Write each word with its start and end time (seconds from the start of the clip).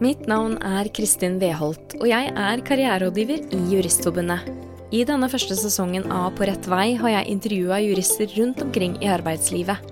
Mitt 0.00 0.22
navn 0.24 0.54
er 0.64 0.88
Kristin 0.96 1.34
Weholt, 1.42 1.92
og 1.98 2.06
jeg 2.08 2.30
er 2.32 2.60
karriererådgiver 2.64 3.42
i 3.52 3.58
Juristforbundet. 3.74 4.46
I 4.96 5.02
denne 5.04 5.28
første 5.28 5.52
sesongen 5.60 6.06
av 6.08 6.30
På 6.38 6.46
rett 6.48 6.64
vei 6.72 6.94
har 6.96 7.12
jeg 7.12 7.34
intervjua 7.34 7.82
jurister 7.84 8.32
rundt 8.38 8.62
omkring 8.64 8.94
i 9.04 9.10
arbeidslivet. 9.12 9.90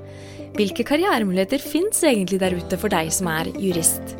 Hvilke 0.56 0.86
karrieremuligheter 0.88 1.60
fins 1.60 2.00
egentlig 2.08 2.40
der 2.40 2.56
ute 2.56 2.78
for 2.80 2.88
deg 2.88 3.12
som 3.12 3.28
er 3.34 3.52
jurist? 3.60 4.16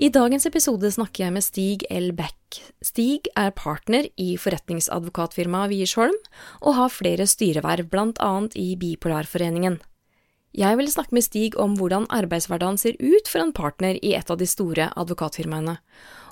I 0.00 0.08
dagens 0.08 0.48
episode 0.48 0.88
snakker 0.96 1.26
jeg 1.26 1.36
med 1.36 1.44
Stig 1.44 1.84
L. 1.92 2.08
Beck. 2.16 2.62
Stig 2.80 3.28
er 3.36 3.52
partner 3.52 4.08
i 4.16 4.30
forretningsadvokatfirmaet 4.40 5.74
Wiersholm, 5.74 6.16
og 6.64 6.78
har 6.80 6.96
flere 6.96 7.28
styreverv, 7.28 7.92
bl.a. 7.92 8.32
i 8.56 8.70
Bipolarforeningen. 8.80 9.76
Jeg 10.50 10.80
vil 10.80 10.90
snakke 10.90 11.14
med 11.14 11.22
Stig 11.22 11.54
om 11.62 11.76
hvordan 11.78 12.08
arbeidshverdagen 12.10 12.78
ser 12.80 12.96
ut 12.98 13.28
for 13.30 13.38
en 13.38 13.52
partner 13.54 14.00
i 14.02 14.16
et 14.18 14.30
av 14.32 14.38
de 14.40 14.48
store 14.50 14.88
advokatfirmaene, 14.98 15.76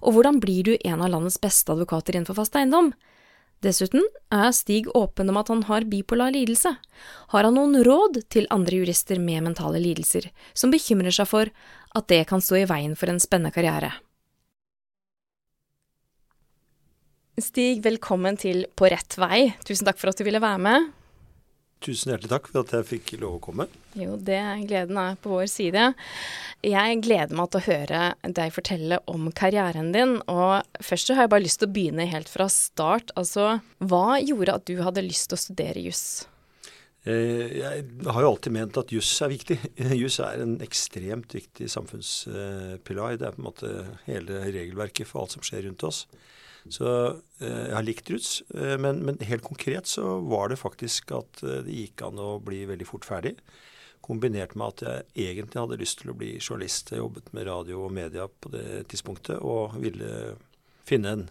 og 0.02 0.16
hvordan 0.16 0.41
blir 0.42 0.66
du 0.66 0.72
en 0.80 1.04
av 1.04 1.12
landets 1.12 1.38
beste 1.38 1.70
advokater 1.70 2.16
innenfor 2.16 2.41
fast 2.41 2.58
eiendom? 2.58 2.91
Dessuten 3.62 4.02
er 4.34 4.50
Stig 4.54 4.91
åpen 4.98 5.30
om 5.30 5.38
at 5.38 5.50
han 5.50 5.62
har 5.70 5.86
bipolar 5.86 6.34
lidelse. 6.34 6.74
Har 7.30 7.46
han 7.46 7.54
noen 7.54 7.78
råd 7.86 8.20
til 8.30 8.50
andre 8.54 8.82
jurister 8.82 9.22
med 9.22 9.46
mentale 9.46 9.78
lidelser, 9.82 10.28
som 10.50 10.74
bekymrer 10.74 11.14
seg 11.14 11.30
for 11.30 11.55
at 11.94 12.10
det 12.10 12.24
kan 12.30 12.42
stå 12.42 12.60
i 12.60 12.69
veien 12.70 12.98
for 12.98 13.10
en 13.10 13.22
spennende 13.22 13.55
karriere? 13.55 13.94
Stig, 17.38 17.84
velkommen 17.86 18.34
til 18.38 18.64
På 18.74 18.91
rett 18.91 19.14
vei. 19.14 19.52
Tusen 19.62 19.86
takk 19.86 19.98
for 20.00 20.10
at 20.10 20.19
du 20.19 20.27
ville 20.27 20.42
være 20.42 20.58
med. 20.58 20.94
Tusen 21.84 22.10
hjertelig 22.10 22.30
takk 22.32 22.48
for 22.50 22.64
at 22.64 22.73
jeg 22.74 22.87
fikk 22.88 23.12
lov 23.23 23.37
å 23.37 23.42
komme. 23.42 23.68
Jo, 23.98 24.16
det 24.19 24.41
gleden 24.66 24.98
er 24.98 25.19
på 25.23 25.30
vår 25.30 25.46
side. 25.50 25.84
Jeg 26.66 26.97
gleder 27.05 27.36
meg 27.39 27.53
til 27.53 27.61
å 27.61 27.66
høre 27.69 28.00
deg 28.39 28.55
fortelle 28.55 28.98
om 29.11 29.28
karrieren 29.30 29.92
din. 29.94 30.16
Og 30.27 30.83
først 30.83 31.11
så 31.11 31.14
har 31.14 31.28
jeg 31.28 31.34
bare 31.36 31.47
lyst 31.47 31.62
til 31.62 31.70
å 31.70 31.77
begynne 31.77 32.08
helt 32.11 32.33
fra 32.33 32.48
start. 32.50 33.14
Altså, 33.20 33.61
hva 33.78 34.19
gjorde 34.19 34.58
at 34.58 34.66
du 34.66 34.83
hadde 34.83 35.06
lyst 35.06 35.30
til 35.30 35.38
å 35.38 35.44
studere 35.44 35.84
juss? 35.86 36.08
Eh, 37.06 37.61
jeg 37.61 37.84
har 38.10 38.25
jo 38.25 38.33
alltid 38.33 38.56
ment 38.58 38.81
at 38.81 38.91
juss 38.92 39.12
er 39.22 39.31
viktig. 39.33 39.58
Juss 40.03 40.19
er 40.25 40.42
en 40.42 40.58
ekstremt 40.64 41.36
viktig 41.36 41.70
samfunnspilar. 41.70 43.20
Det 43.20 43.28
er 43.28 43.36
på 43.36 43.42
en 43.44 43.48
måte 43.48 43.70
hele 44.08 44.42
regelverket 44.50 45.08
for 45.08 45.22
alt 45.22 45.36
som 45.36 45.47
skjer 45.47 45.69
rundt 45.69 45.86
oss. 45.86 46.08
Så 46.72 46.88
eh, 47.41 47.64
jeg 47.69 47.74
har 47.74 47.86
likt 47.86 48.11
ruts, 48.12 48.42
Eh, 48.55 48.77
men, 48.80 49.00
men, 49.06 49.19
helt 49.28 49.44
konkret 49.47 49.86
så 49.86 50.19
var 50.20 50.48
det 50.50 50.61
faktisk 50.61 51.12
at 51.16 51.42
eh, 51.44 51.62
det 51.66 51.77
gikk 51.83 52.05
an 52.06 52.20
å 52.20 52.38
bli 52.44 52.64
veldig 52.69 52.88
fort 52.88 53.06
ferdig. 53.08 53.36
Kombinert 54.05 54.55
med 54.56 54.72
at 54.72 54.84
jeg 55.16 55.34
egentlig 55.34 55.60
hadde 55.60 55.80
lyst 55.80 56.00
til 56.02 56.12
å 56.12 56.16
bli 56.16 56.36
journalist. 56.38 56.92
Jeg 56.92 57.02
jobbet 57.02 57.33
med 57.36 57.48
radio 57.48 57.84
og 57.86 57.94
media 57.94 58.28
på 58.28 58.52
det 58.55 58.86
tidspunktet 58.88 59.42
og 59.42 59.77
ville 59.83 60.36
finne 60.88 61.12
en 61.12 61.25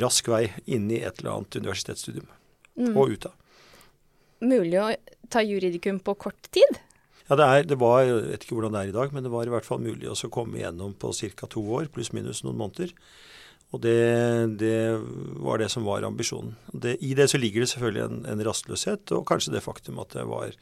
rask 0.00 0.28
vei 0.32 0.46
inn 0.64 0.88
i 0.92 1.02
et 1.02 1.20
eller 1.20 1.34
annet 1.34 1.58
universitetsstudium. 1.60 2.30
Mm. 2.78 2.94
Og 2.94 3.16
ut 3.16 3.28
av. 3.28 3.34
Mulig 4.44 4.80
å 4.80 4.88
ta 5.32 5.42
juridikum 5.44 6.00
på 6.04 6.16
kort 6.26 6.48
tid? 6.54 6.80
Ja, 7.28 7.36
det, 7.40 7.44
er, 7.44 7.68
det 7.68 7.76
var, 7.80 8.02
Jeg 8.04 8.24
vet 8.28 8.42
ikke 8.44 8.58
hvordan 8.58 8.74
det 8.74 8.80
er 8.82 8.90
i 8.90 8.96
dag, 8.96 9.12
men 9.14 9.24
det 9.24 9.32
var 9.32 9.48
i 9.48 9.52
hvert 9.52 9.66
fall 9.68 9.80
mulig 9.80 10.10
å 10.10 10.32
komme 10.32 10.60
igjennom 10.60 10.92
på 11.00 11.12
ca. 11.36 11.48
to 11.48 11.62
år, 11.78 11.88
pluss 11.92 12.12
minus 12.12 12.42
noen 12.44 12.58
måneder. 12.60 12.92
Og 13.74 13.80
det, 13.82 14.56
det, 14.60 14.76
var 15.42 15.58
det 15.58 15.70
som 15.72 15.86
var 15.86 16.06
ambisjonen. 16.06 16.54
Det, 16.70 16.96
I 17.02 17.14
det 17.18 17.26
så 17.32 17.40
ligger 17.40 17.64
det 17.64 17.70
selvfølgelig 17.72 18.04
en, 18.04 18.20
en, 18.30 18.44
rastløshet, 18.46 19.10
og 19.16 19.26
kanskje 19.26 19.56
det 19.56 19.64
faktum 19.64 19.98
at 20.02 20.14
jeg 20.14 20.30
var 20.30 20.54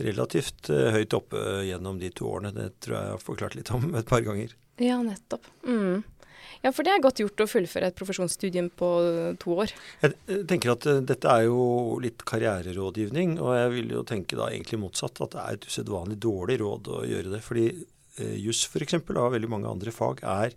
relativt 0.00 0.70
uh, 0.72 0.88
høyt 0.94 1.16
oppe 1.18 1.42
gjennom 1.68 1.98
de 2.00 2.08
to 2.16 2.30
årene. 2.30 2.54
Det 2.56 2.70
tror 2.80 2.96
jeg 2.96 3.10
jeg 3.10 3.16
har 3.18 3.26
forklart 3.26 3.58
litt 3.58 3.74
om 3.76 3.92
et 4.00 4.08
par 4.08 4.24
ganger. 4.24 4.56
Ja, 4.80 5.02
nettopp. 5.04 5.50
Mm. 5.68 6.00
Ja, 6.60 6.72
for 6.76 6.84
det 6.84 6.92
er 6.92 7.04
godt 7.04 7.20
gjort 7.20 7.40
å 7.40 7.48
fullføre 7.48 7.88
et 7.88 7.96
profesjonsstudium 7.96 8.68
på 8.76 8.88
to 9.40 9.54
år. 9.64 9.72
Jeg 10.02 10.42
tenker 10.48 10.74
at 10.74 10.88
dette 11.08 11.32
er 11.32 11.46
jo 11.46 12.00
litt 12.04 12.24
karriererådgivning, 12.28 13.38
og 13.40 13.54
jeg 13.56 13.70
vil 13.76 13.94
jo 13.96 14.04
tenke 14.08 14.36
da 14.36 14.50
egentlig 14.50 14.80
motsatt. 14.80 15.20
At 15.24 15.36
det 15.36 15.44
er 15.44 15.56
et 15.56 15.68
usedvanlig 15.68 16.20
dårlig 16.20 16.60
råd 16.60 16.92
å 16.96 17.00
gjøre 17.08 17.32
det. 17.36 17.40
Fordi 17.44 17.66
uh, 17.76 18.36
juss 18.40 18.64
f.eks. 18.68 19.02
og 19.04 19.34
veldig 19.36 19.52
mange 19.52 19.72
andre 19.72 19.92
fag 19.92 20.24
er 20.24 20.56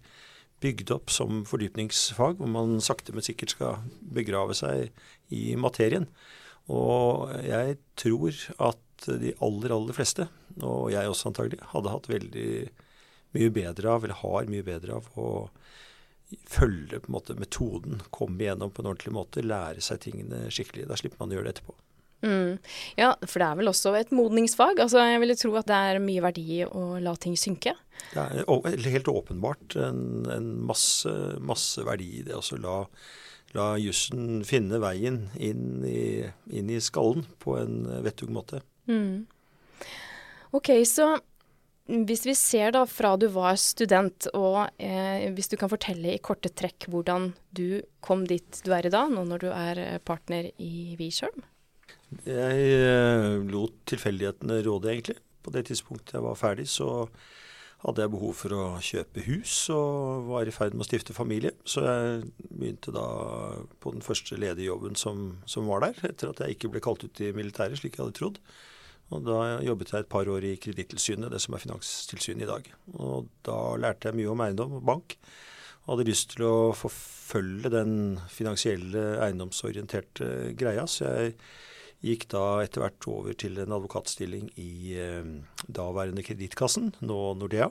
bygd 0.63 0.93
opp 0.95 1.11
som 1.13 1.43
fordypningsfag, 1.47 2.39
hvor 2.39 2.49
man 2.49 2.79
sakte, 2.83 3.13
men 3.15 3.25
sikkert 3.25 3.55
skal 3.55 3.83
begrave 4.15 4.55
seg 4.57 4.89
i 5.33 5.53
materien. 5.59 6.07
Og 6.71 7.33
jeg 7.43 7.77
tror 7.99 8.39
at 8.69 9.09
de 9.19 9.33
aller, 9.43 9.73
aller 9.75 9.95
fleste, 9.97 10.29
og 10.61 10.91
jeg 10.93 11.09
også 11.09 11.31
antagelig, 11.31 11.59
hadde 11.73 11.91
hatt 11.91 12.09
veldig 12.11 12.49
mye 13.33 13.53
bedre 13.53 13.91
av, 13.91 14.05
eller 14.05 14.21
har 14.21 14.51
mye 14.51 14.65
bedre 14.65 14.99
av, 14.99 15.09
å 15.19 15.49
følge 16.49 17.01
på 17.01 17.11
en 17.11 17.17
måte 17.17 17.35
metoden, 17.37 18.01
komme 18.13 18.45
igjennom 18.45 18.71
på 18.73 18.81
en 18.81 18.93
ordentlig 18.93 19.13
måte, 19.15 19.45
lære 19.45 19.83
seg 19.83 20.01
tingene 20.05 20.45
skikkelig. 20.53 20.87
Da 20.89 20.97
slipper 20.99 21.21
man 21.21 21.33
å 21.33 21.37
gjøre 21.37 21.49
det 21.49 21.57
etterpå. 21.57 21.75
Mm. 22.23 22.59
Ja, 22.95 23.11
for 23.27 23.41
det 23.41 23.47
er 23.47 23.57
vel 23.59 23.71
også 23.71 23.93
et 23.99 24.13
modningsfag. 24.15 24.79
Altså, 24.79 25.01
jeg 25.03 25.19
ville 25.23 25.35
tro 25.39 25.51
at 25.59 25.67
det 25.67 25.79
er 25.89 26.03
mye 26.03 26.23
verdi 26.23 26.45
i 26.59 26.61
å 26.63 26.85
la 27.03 27.15
ting 27.19 27.35
synke. 27.39 27.75
Det 28.13 28.23
er 28.23 28.87
helt 28.95 29.11
åpenbart 29.11 29.75
en, 29.83 30.23
en 30.31 30.47
masse, 30.69 31.11
masse, 31.43 31.83
verdi 31.85 32.09
i 32.21 32.23
det. 32.23 32.37
Altså 32.39 32.59
la, 32.63 32.77
la 33.57 33.73
jussen 33.81 34.41
finne 34.47 34.79
veien 34.83 35.25
inn 35.35 35.83
i, 35.87 36.23
inn 36.55 36.71
i, 36.71 36.79
skallen 36.83 37.27
på 37.43 37.57
en 37.59 37.83
vettug 38.05 38.31
måte. 38.33 38.63
Mm. 38.87 39.27
Ok, 40.55 40.71
så 40.87 41.15
hvis 41.83 42.23
vi 42.23 42.33
ser 42.39 42.71
da 42.71 42.85
fra 42.87 43.17
du 43.19 43.25
var 43.33 43.57
student, 43.59 44.29
og 44.39 44.61
eh, 44.79 45.27
hvis 45.35 45.51
du 45.51 45.57
kan 45.59 45.71
fortelle 45.71 46.13
i 46.13 46.21
korte 46.23 46.53
trekk 46.55 46.87
hvordan 46.87 47.33
du 47.51 47.81
kom 47.99 48.23
dit 48.29 48.61
du 48.63 48.71
er 48.71 48.87
i 48.87 48.93
dag, 48.93 49.11
nå 49.11 49.25
når 49.27 49.43
du 49.43 49.49
er 49.51 49.83
partner 50.07 50.47
i 50.55 50.93
Wiersholm? 50.99 51.43
Jeg 52.27 52.65
eh, 52.79 53.37
lot 53.49 53.75
tilfeldighetene 53.89 54.61
råde, 54.65 54.91
egentlig. 54.91 55.17
På 55.43 55.51
det 55.53 55.65
tidspunktet 55.67 56.15
jeg 56.17 56.23
var 56.23 56.39
ferdig, 56.39 56.67
så 56.71 57.07
hadde 57.83 58.03
jeg 58.05 58.13
behov 58.13 58.35
for 58.39 58.55
å 58.55 58.65
kjøpe 58.83 59.23
hus 59.25 59.53
og 59.75 60.29
var 60.29 60.47
i 60.47 60.53
ferd 60.55 60.75
med 60.75 60.85
å 60.85 60.87
stifte 60.87 61.15
familie. 61.15 61.51
Så 61.67 61.83
jeg 61.83 62.21
begynte 62.47 62.93
da 62.95 63.07
på 63.83 63.91
den 63.91 64.05
første 64.05 64.39
ledige 64.39 64.69
jobben 64.69 64.95
som, 64.99 65.25
som 65.49 65.67
var 65.67 65.83
der, 65.83 65.99
etter 66.07 66.31
at 66.31 66.39
jeg 66.39 66.55
ikke 66.55 66.71
ble 66.71 66.83
kalt 66.83 67.03
ut 67.03 67.23
i 67.23 67.33
militæret, 67.35 67.81
slik 67.81 67.97
jeg 67.97 68.05
hadde 68.05 68.19
trodd. 68.19 68.39
Og 69.11 69.25
da 69.27 69.39
jobbet 69.61 69.91
jeg 69.91 70.05
et 70.05 70.13
par 70.13 70.29
år 70.31 70.45
i 70.47 70.53
Kredittilsynet, 70.63 71.27
det 71.33 71.41
som 71.43 71.57
er 71.57 71.61
Finanstilsynet 71.65 72.45
i 72.45 72.49
dag. 72.49 72.69
Og 72.95 73.27
da 73.45 73.57
lærte 73.81 74.09
jeg 74.09 74.21
mye 74.21 74.31
om 74.31 74.45
eiendom 74.45 74.79
og 74.79 74.87
bank. 74.87 75.17
Og 75.83 75.97
hadde 75.97 76.07
lyst 76.07 76.31
til 76.33 76.47
å 76.47 76.71
forfølge 76.77 77.69
den 77.73 77.93
finansielle, 78.31 79.03
eiendomsorienterte 79.25 80.55
greia. 80.57 80.87
Så 80.87 81.11
jeg 81.11 81.35
Gikk 82.03 82.27
da 82.33 82.43
etter 82.59 82.83
hvert 82.83 83.07
over 83.07 83.35
til 83.39 83.55
en 83.63 83.71
advokatstilling 83.77 84.49
i 84.59 84.95
eh, 84.99 85.23
daværende 85.71 86.25
Kredittkassen, 86.25 86.91
nå 86.99 87.19
Nordea. 87.39 87.69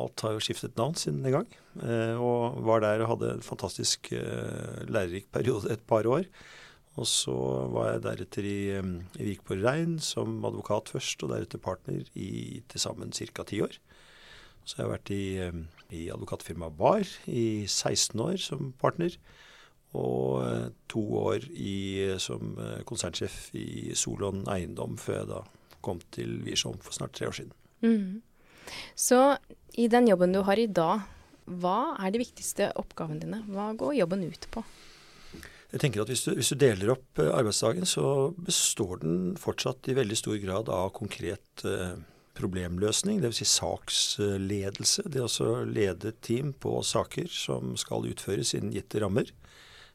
Alt 0.00 0.24
har 0.24 0.32
jo 0.34 0.42
skiftet 0.42 0.78
navn 0.80 0.96
siden 0.98 1.20
den 1.22 1.36
gang. 1.36 1.50
Eh, 1.84 2.16
og 2.16 2.56
var 2.64 2.80
der 2.82 3.04
og 3.04 3.12
hadde 3.12 3.34
en 3.34 3.44
fantastisk 3.44 4.08
eh, 4.16 4.80
lærerik 4.88 5.28
periode 5.34 5.68
et 5.74 5.84
par 5.84 6.08
år. 6.08 6.24
Og 6.96 7.06
så 7.10 7.36
var 7.74 7.92
jeg 7.92 8.04
deretter 8.06 8.48
i, 8.48 8.58
i 9.20 9.28
Vikborg 9.28 9.64
Rein 9.66 9.98
som 10.00 10.38
advokat 10.46 10.92
først, 10.94 11.26
og 11.26 11.34
deretter 11.34 11.60
partner 11.60 12.06
i 12.14 12.62
til 12.70 12.80
sammen 12.80 13.12
ca. 13.12 13.44
ti 13.44 13.60
år. 13.60 13.76
Så 14.64 14.78
jeg 14.78 14.86
har 14.86 14.94
vært 14.94 15.10
i, 15.12 15.24
i 15.92 16.06
advokatfirmaet 16.14 16.78
Bar 16.78 17.04
i 17.28 17.66
16 17.68 18.22
år 18.24 18.38
som 18.40 18.72
partner 18.80 19.18
og 19.94 20.44
eh, 20.44 20.68
to 20.90 21.02
år 21.22 21.48
i, 21.50 22.14
som 22.22 22.54
eh, 22.58 22.82
konsernsjef 22.88 23.48
i 23.58 23.94
Solon 23.98 24.44
Eiendom 24.50 24.98
før 25.00 25.20
jeg 25.20 25.30
da 25.32 25.42
kom 25.84 26.00
til 26.14 26.38
Wiersholm 26.44 26.80
for 26.82 26.96
snart 26.96 27.14
tre 27.16 27.28
år 27.28 27.36
siden. 27.36 27.52
Mm. 27.84 28.22
Så 28.96 29.36
i 29.76 29.88
den 29.92 30.08
jobben 30.08 30.32
du 30.32 30.40
har 30.46 30.58
i 30.60 30.70
dag, 30.70 31.04
hva 31.44 31.94
er 32.00 32.14
de 32.14 32.22
viktigste 32.22 32.70
oppgavene 32.80 33.20
dine? 33.20 33.42
Hva 33.52 33.72
går 33.76 33.98
jobben 34.00 34.24
ut 34.24 34.48
på? 34.54 34.64
Jeg 35.74 35.82
tenker 35.82 36.04
at 36.04 36.10
hvis 36.12 36.22
du, 36.22 36.30
hvis 36.38 36.52
du, 36.52 36.58
deler 36.62 36.92
opp 36.94 37.20
eh, 37.20 37.32
arbeidsdagen, 37.34 37.86
så 37.88 38.30
består 38.38 39.00
den 39.02 39.34
fortsatt 39.40 39.90
i 39.90 39.96
veldig 39.98 40.18
stor 40.18 40.36
grad 40.42 40.70
av 40.70 40.92
konkret 40.94 41.64
eh, 41.66 41.96
problemløsning, 42.38 43.18
dvs. 43.22 43.40
Si 43.42 43.48
saksledelse. 43.50 45.08
Det 45.10 45.24
å 45.26 45.50
lede 45.66 46.14
team 46.22 46.52
på 46.54 46.78
saker 46.86 47.26
som 47.30 47.74
skal 47.80 48.06
utføres 48.10 48.54
innen 48.54 48.74
gitte 48.74 49.02
rammer. 49.02 49.30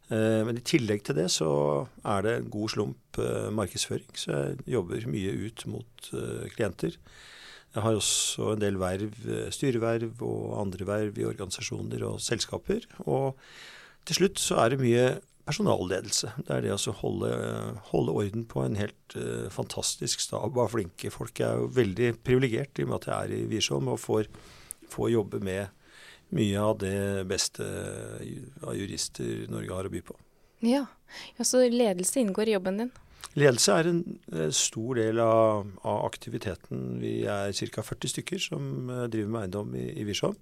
Eh, 0.10 0.42
men 0.46 0.58
i 0.58 0.66
tillegg 0.66 1.04
til 1.06 1.20
det 1.20 1.28
så 1.34 1.50
er 2.02 2.26
det 2.26 2.36
god 2.54 2.74
slump 2.74 3.20
eh, 3.22 3.50
markedsføring. 3.54 4.10
Så 4.18 4.34
jeg 4.34 4.62
jobber 4.76 5.10
mye 5.12 5.36
ut 5.46 5.66
mot 5.70 6.12
eh, 6.18 6.48
klienter. 6.56 6.98
Jeg 7.76 7.86
har 7.86 7.98
også 8.00 8.56
en 8.56 8.64
del 8.64 8.80
verv, 8.82 9.14
styreverv 9.54 10.24
og 10.26 10.56
andre 10.58 10.88
verv 10.90 11.20
i 11.22 11.28
organisasjoner 11.30 12.02
og 12.08 12.18
selskaper. 12.26 12.88
Og 13.06 13.38
til 14.10 14.18
slutt 14.18 14.42
så 14.42 14.58
er 14.64 14.74
det 14.74 14.82
mye 14.82 15.04
personalledelse. 15.46 16.32
Det 16.48 16.56
er 16.56 16.66
det 16.66 16.74
å 16.74 16.96
holde, 16.98 17.30
holde, 17.92 18.16
orden 18.24 18.48
på 18.50 18.64
en 18.66 18.78
helt 18.78 19.16
uh, 19.18 19.46
fantastisk 19.54 20.22
stab 20.22 20.58
av 20.62 20.74
flinke 20.74 21.10
folk. 21.14 21.38
Jeg 21.38 21.46
er 21.46 21.62
jo 21.62 21.70
veldig 21.78 22.10
privilegert 22.26 22.82
i 22.82 22.86
og 22.86 22.92
med 22.92 22.98
at 23.00 23.08
jeg 23.10 23.18
er 23.18 23.36
i 23.38 23.48
Wiersholm 23.54 23.90
og 23.94 24.02
får, 24.02 24.30
får 24.90 25.14
jobbe 25.14 25.42
med 25.46 25.79
mye 26.36 26.62
av 26.62 26.80
det 26.82 27.26
beste 27.30 27.66
av 28.62 28.76
jurister 28.78 29.46
Norge 29.52 29.76
har 29.76 29.90
å 29.90 29.94
by 29.94 30.02
på. 30.06 30.18
Ja, 30.66 30.86
ja 31.38 31.46
Så 31.48 31.64
ledelse 31.70 32.22
inngår 32.22 32.52
i 32.52 32.58
jobben 32.58 32.82
din? 32.84 32.92
Ledelse 33.38 33.76
er 33.78 33.90
en 33.90 34.04
stor 34.56 34.98
del 34.98 35.20
av, 35.22 35.68
av 35.86 36.06
aktiviteten. 36.08 36.98
Vi 37.02 37.14
er 37.30 37.54
ca. 37.54 37.84
40 37.86 38.14
stykker 38.16 38.42
som 38.42 38.90
eh, 38.90 39.06
driver 39.12 39.34
med 39.36 39.46
eiendom 39.46 39.76
i, 39.78 39.86
i 40.02 40.06
Wiersholm. 40.08 40.38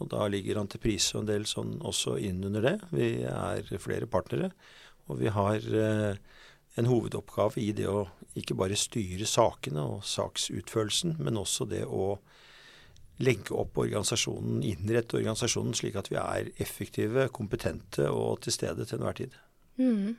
Og 0.00 0.10
da 0.12 0.26
ligger 0.28 0.60
entreprise 0.60 1.14
og 1.16 1.24
en 1.24 1.30
del 1.30 1.46
sånn 1.48 1.76
også 1.86 2.16
inn 2.20 2.42
under 2.44 2.64
det. 2.64 2.74
Vi 2.92 3.10
er 3.28 3.68
flere 3.80 4.08
partnere. 4.08 4.50
Og 5.08 5.20
vi 5.22 5.32
har 5.32 5.60
eh, 5.60 6.18
en 6.76 6.88
hovedoppgave 6.90 7.60
i 7.62 7.70
det 7.76 7.88
å 7.88 8.06
ikke 8.36 8.56
bare 8.58 8.76
styre 8.78 9.28
sakene 9.28 9.84
og 9.94 10.04
saksutførelsen, 10.04 11.16
men 11.22 11.40
også 11.40 11.68
det 11.70 11.84
å 11.88 12.16
legge 13.22 13.54
opp 13.56 13.78
organisasjonen, 13.80 14.60
innrette 14.66 15.18
organisasjonen 15.18 15.76
slik 15.76 15.96
at 15.96 16.10
vi 16.12 16.18
er 16.20 16.50
effektive, 16.62 17.28
kompetente 17.34 18.10
og 18.12 18.42
til 18.44 18.56
stede 18.56 18.84
til 18.84 19.00
enhver 19.00 19.18
tid. 19.22 19.40
Mm. 19.80 20.16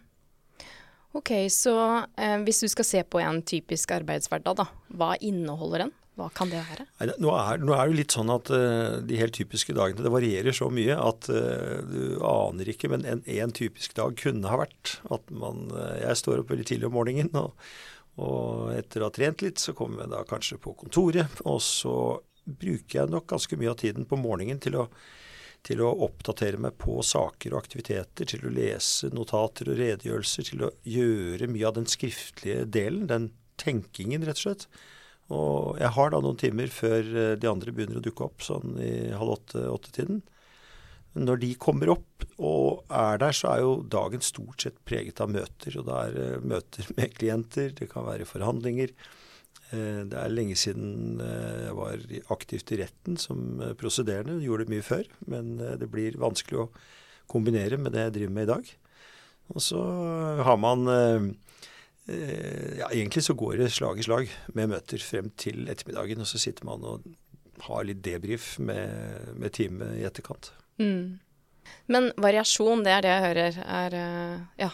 Ok, 1.17 1.31
så 1.53 1.75
eh, 2.19 2.37
hvis 2.45 2.61
du 2.61 2.67
skal 2.69 2.85
se 2.85 3.05
på 3.07 3.21
en 3.23 3.41
typisk 3.45 3.93
arbeidshverdag, 3.95 4.59
da, 4.59 4.67
hva 4.97 5.15
inneholder 5.23 5.85
den? 5.85 5.95
Hva 6.17 6.31
kan 6.33 6.49
det 6.49 6.63
være? 6.65 6.87
Nei, 6.97 7.07
nå, 7.21 7.31
er, 7.37 7.59
nå, 7.61 7.73
er, 7.75 7.89
det 7.91 7.97
litt 7.99 8.13
sånn 8.15 8.31
at 8.33 8.49
uh, 8.49 8.97
de 9.05 9.19
helt 9.19 9.35
typiske 9.37 9.73
dagene 9.77 10.01
Det 10.01 10.09
varierer 10.09 10.55
så 10.55 10.65
mye 10.73 10.95
at 10.97 11.27
uh, 11.29 11.77
du 11.85 12.17
aner 12.25 12.71
ikke. 12.73 12.89
Men 12.89 13.05
en, 13.05 13.21
en, 13.21 13.53
typisk 13.53 13.93
dag 13.99 14.17
kunne 14.17 14.49
ha 14.49 14.57
vært 14.63 14.95
at 15.13 15.29
man 15.29 15.67
uh, 15.75 15.93
Jeg 16.01 16.17
står 16.23 16.41
opp 16.41 16.55
veldig 16.55 16.65
tidlig 16.71 16.89
om 16.89 16.97
morgenen, 16.97 17.29
og, 17.37 17.53
og 18.17 18.73
etter 18.73 19.05
å 19.05 19.11
ha 19.11 19.13
trent 19.13 19.45
litt, 19.45 19.61
så 19.61 19.75
kommer 19.77 20.07
jeg 20.07 20.15
da 20.15 20.23
kanskje 20.25 20.57
på 20.63 20.73
kontoret. 20.81 21.37
Og 21.45 21.61
så 21.61 21.93
bruker 22.47 23.01
jeg 23.01 23.11
nok 23.13 23.27
ganske 23.29 23.59
mye 23.59 23.71
av 23.73 23.79
tiden 23.81 24.07
på 24.09 24.19
morgenen 24.19 24.61
til 24.63 24.77
å, 24.79 24.85
til 25.67 25.83
å 25.83 25.93
oppdatere 26.07 26.59
meg 26.61 26.77
på 26.81 26.99
saker 27.05 27.53
og 27.53 27.61
aktiviteter, 27.61 28.29
til 28.29 28.47
å 28.47 28.53
lese 28.53 29.11
notater 29.13 29.71
og 29.71 29.81
redegjørelser, 29.81 30.47
til 30.51 30.67
å 30.67 30.73
gjøre 30.87 31.49
mye 31.51 31.67
av 31.67 31.75
den 31.79 31.89
skriftlige 31.91 32.67
delen, 32.77 33.09
den 33.11 33.31
tenkingen, 33.59 34.25
rett 34.25 34.39
og 34.39 34.45
slett. 34.47 34.69
Og 35.33 35.75
jeg 35.81 35.91
har 35.97 36.11
da 36.13 36.23
noen 36.23 36.39
timer 36.39 36.71
før 36.71 37.03
eh, 37.03 37.35
de 37.39 37.49
andre 37.51 37.73
begynner 37.75 37.99
å 37.99 38.05
dukke 38.05 38.29
opp, 38.29 38.43
sånn 38.45 38.77
i 38.79 39.11
halv 39.11 39.35
åtte-åttetiden. 39.35 40.21
Når 41.17 41.39
de 41.41 41.49
kommer 41.59 41.91
opp 41.95 42.25
og 42.37 42.83
er 42.93 43.19
der, 43.21 43.33
så 43.35 43.49
er 43.51 43.63
jo 43.63 43.71
dagen 43.89 44.21
stort 44.23 44.61
sett 44.61 44.77
preget 44.87 45.21
av 45.23 45.31
møter. 45.33 45.79
Og 45.79 45.87
det 45.87 46.01
er 46.05 46.45
møter 46.45 46.91
med 46.97 47.15
klienter, 47.17 47.73
det 47.75 47.89
kan 47.91 48.05
være 48.07 48.27
forhandlinger. 48.29 48.93
Uh, 49.71 50.03
det 50.07 50.17
er 50.17 50.33
lenge 50.33 50.55
siden 50.59 51.21
uh, 51.21 51.65
jeg 51.65 51.77
var 51.77 52.05
aktivt 52.35 52.71
i 52.71 52.81
retten 52.83 53.17
som 53.21 53.61
prosederende. 53.79 54.39
Gjorde 54.43 54.67
det 54.67 54.75
mye 54.75 54.85
før. 54.85 55.09
Men 55.27 55.57
det 55.57 55.89
blir 55.91 56.19
vanskelig 56.21 56.65
å 56.65 56.69
kombinere 57.27 57.79
med 57.81 57.95
det 57.95 58.07
jeg 58.07 58.17
driver 58.21 58.37
med 58.37 58.47
i 58.47 58.53
dag. 58.53 58.73
Og 59.47 59.63
så 59.63 59.81
har 60.43 60.57
man 60.59 60.87
Eh, 62.07 62.77
ja, 62.79 62.87
egentlig 62.91 63.23
så 63.23 63.33
går 63.33 63.57
det 63.57 63.71
slag 63.75 63.99
i 63.99 64.03
slag 64.05 64.29
med 64.55 64.71
møter 64.71 65.01
frem 65.03 65.29
til 65.39 65.67
ettermiddagen. 65.67 66.23
Og 66.23 66.29
så 66.29 66.39
sitter 66.39 66.67
man 66.67 66.85
og 66.87 67.07
har 67.67 67.87
litt 67.87 68.03
debrief 68.05 68.55
med, 68.63 69.33
med 69.35 69.53
teamet 69.57 69.97
i 69.99 70.05
etterkant. 70.07 70.53
Mm. 70.79 71.19
Men 71.91 72.11
variasjon, 72.21 72.85
det 72.85 72.93
er 72.93 73.03
det 73.03 73.11
jeg 73.11 73.25
hører 73.25 73.57
er 73.65 73.97
ja. 74.61 74.71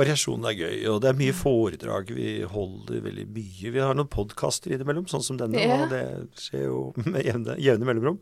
Variasjon 0.00 0.46
er 0.48 0.56
gøy, 0.56 0.78
og 0.90 1.00
det 1.04 1.10
er 1.10 1.18
mye 1.18 1.36
foredrag. 1.36 2.12
Vi 2.16 2.30
holder 2.48 3.04
veldig 3.04 3.26
mye. 3.34 3.74
Vi 3.76 3.82
har 3.82 3.96
noen 3.98 4.10
podkaster 4.10 4.74
innimellom, 4.74 5.08
sånn 5.10 5.26
som 5.26 5.40
denne. 5.40 5.60
Yeah. 5.60 5.84
Og 5.84 5.92
det 5.92 6.40
skjer 6.40 6.66
jo 6.66 6.80
med 7.12 7.26
jevne, 7.26 7.56
jevne 7.60 7.88
mellomrom. 7.88 8.20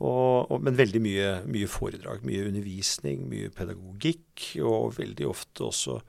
Og, 0.00 0.48
og, 0.48 0.58
men 0.64 0.78
veldig 0.78 1.00
mye, 1.04 1.32
mye 1.52 1.68
foredrag. 1.68 2.24
Mye 2.24 2.46
undervisning, 2.48 3.26
mye 3.28 3.52
pedagogikk, 3.52 4.54
og 4.64 4.94
veldig 4.96 5.28
ofte 5.28 5.66
også 5.68 6.00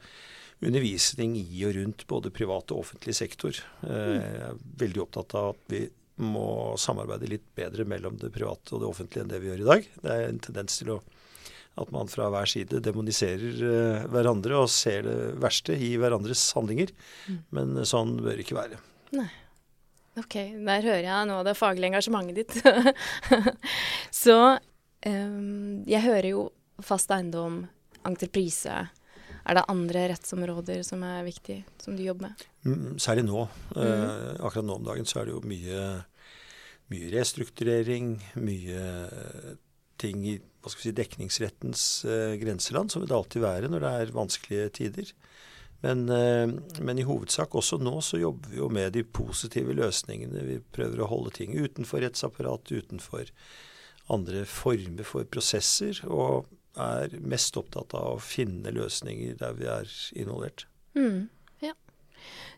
undervisning 0.61 1.35
i 1.39 1.63
og 1.65 1.75
rundt 1.79 2.05
både 2.09 2.31
privat 2.33 2.71
og 2.71 2.85
offentlig 2.85 3.15
sektor. 3.17 3.57
Eh, 3.87 4.13
jeg 4.21 4.45
er 4.47 4.61
veldig 4.83 5.03
opptatt 5.03 5.35
av 5.37 5.55
at 5.55 5.73
vi 5.73 5.85
må 6.21 6.77
samarbeide 6.79 7.29
litt 7.29 7.47
bedre 7.57 7.85
mellom 7.87 8.19
det 8.21 8.29
private 8.33 8.75
og 8.75 8.83
det 8.83 8.89
offentlige 8.89 9.25
enn 9.25 9.31
det 9.31 9.41
vi 9.41 9.49
gjør 9.49 9.63
i 9.63 9.69
dag. 9.71 9.89
Det 10.03 10.13
er 10.13 10.27
en 10.27 10.41
tendens 10.43 10.77
til 10.77 10.93
å, 10.95 10.99
at 11.79 11.91
man 11.95 12.09
fra 12.11 12.27
hver 12.33 12.49
side 12.49 12.81
demoniserer 12.83 13.61
eh, 13.67 14.07
hverandre 14.11 14.59
og 14.59 14.71
ser 14.71 15.05
det 15.07 15.17
verste 15.41 15.77
i 15.77 15.93
hverandres 15.99 16.49
handlinger. 16.57 16.91
Mm. 17.27 17.37
Men 17.55 17.85
sånn 17.87 18.17
bør 18.19 18.35
det 18.35 18.45
ikke 18.45 18.59
være. 18.59 18.81
Nei. 19.15 19.29
Ok, 20.19 20.35
der 20.59 20.83
hører 20.83 21.05
jeg 21.05 21.27
noe 21.29 21.39
av 21.39 21.47
det 21.47 21.55
faglige 21.55 21.93
engasjementet 21.93 22.41
ditt. 22.41 23.53
Så 24.23 24.35
um, 25.07 25.77
jeg 25.87 26.03
hører 26.03 26.27
jo 26.33 26.49
fast 26.83 27.13
eiendom, 27.15 27.61
entreprise, 28.03 28.89
er 29.41 29.57
det 29.57 29.63
andre 29.71 30.05
rettsområder 30.11 30.83
som 30.85 31.01
er 31.05 31.23
viktige, 31.25 31.63
som 31.81 31.95
du 31.97 32.03
jobber 32.03 32.29
med? 32.29 32.45
Mm, 32.67 32.99
særlig 33.01 33.25
nå. 33.25 33.47
Mm. 33.73 33.81
Eh, 33.81 34.31
akkurat 34.45 34.67
nå 34.67 34.77
om 34.77 34.85
dagen 34.85 35.07
så 35.09 35.21
er 35.21 35.29
det 35.29 35.35
jo 35.35 35.41
mye, 35.49 35.85
mye 36.93 37.11
restrukturering, 37.15 38.13
mye 38.37 38.83
eh, 39.07 39.51
ting 40.01 40.25
i 40.27 40.37
si, 40.73 40.93
dekningsrettens 40.95 42.05
eh, 42.05 42.35
grenseland, 42.41 42.91
som 42.91 43.03
vil 43.03 43.11
det 43.11 43.17
alltid 43.17 43.45
være 43.45 43.71
når 43.71 43.83
det 43.83 43.91
er 43.97 44.15
vanskelige 44.15 44.69
tider. 44.81 45.11
Men, 45.81 46.05
eh, 46.13 46.47
men, 46.81 47.01
i 47.01 47.07
hovedsak 47.07 47.55
også 47.57 47.79
nå 47.81 47.97
så 48.05 48.21
jobber 48.21 48.53
vi 48.53 48.61
jo 48.61 48.69
med 48.69 48.93
de 48.97 49.03
positive 49.03 49.73
løsningene. 49.77 50.45
Vi 50.47 50.61
prøver 50.75 51.01
å 51.01 51.09
holde 51.09 51.33
ting 51.37 51.57
utenfor 51.57 52.03
rettsapparatet, 52.05 52.85
utenfor 52.85 53.31
andre 54.11 54.45
former 54.49 55.07
for 55.07 55.29
prosesser. 55.29 56.03
og 56.07 56.49
er 56.79 57.11
mest 57.19 57.57
opptatt 57.59 57.93
av 57.97 58.15
å 58.15 58.23
finne 58.23 58.71
løsninger 58.71 59.35
der 59.39 59.55
vi 59.57 59.67
er 59.67 59.95
involvert. 60.15 60.65
Mm, 60.95 61.27
ja. 61.63 61.73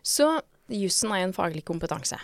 Så 0.02 0.28
jussen 0.70 1.12
er 1.14 1.24
en 1.24 1.34
faglig 1.36 1.64
kompetanse. 1.66 2.18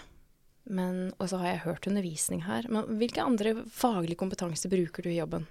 Og 0.68 1.26
så 1.30 1.40
har 1.40 1.48
jeg 1.48 1.64
hørt 1.64 1.88
undervisning 1.88 2.44
her. 2.46 2.68
Men 2.68 3.00
hvilke 3.00 3.24
andre 3.24 3.56
faglige 3.72 4.20
kompetanse 4.20 4.70
bruker 4.70 5.06
du 5.06 5.10
i 5.10 5.18
jobben? 5.18 5.48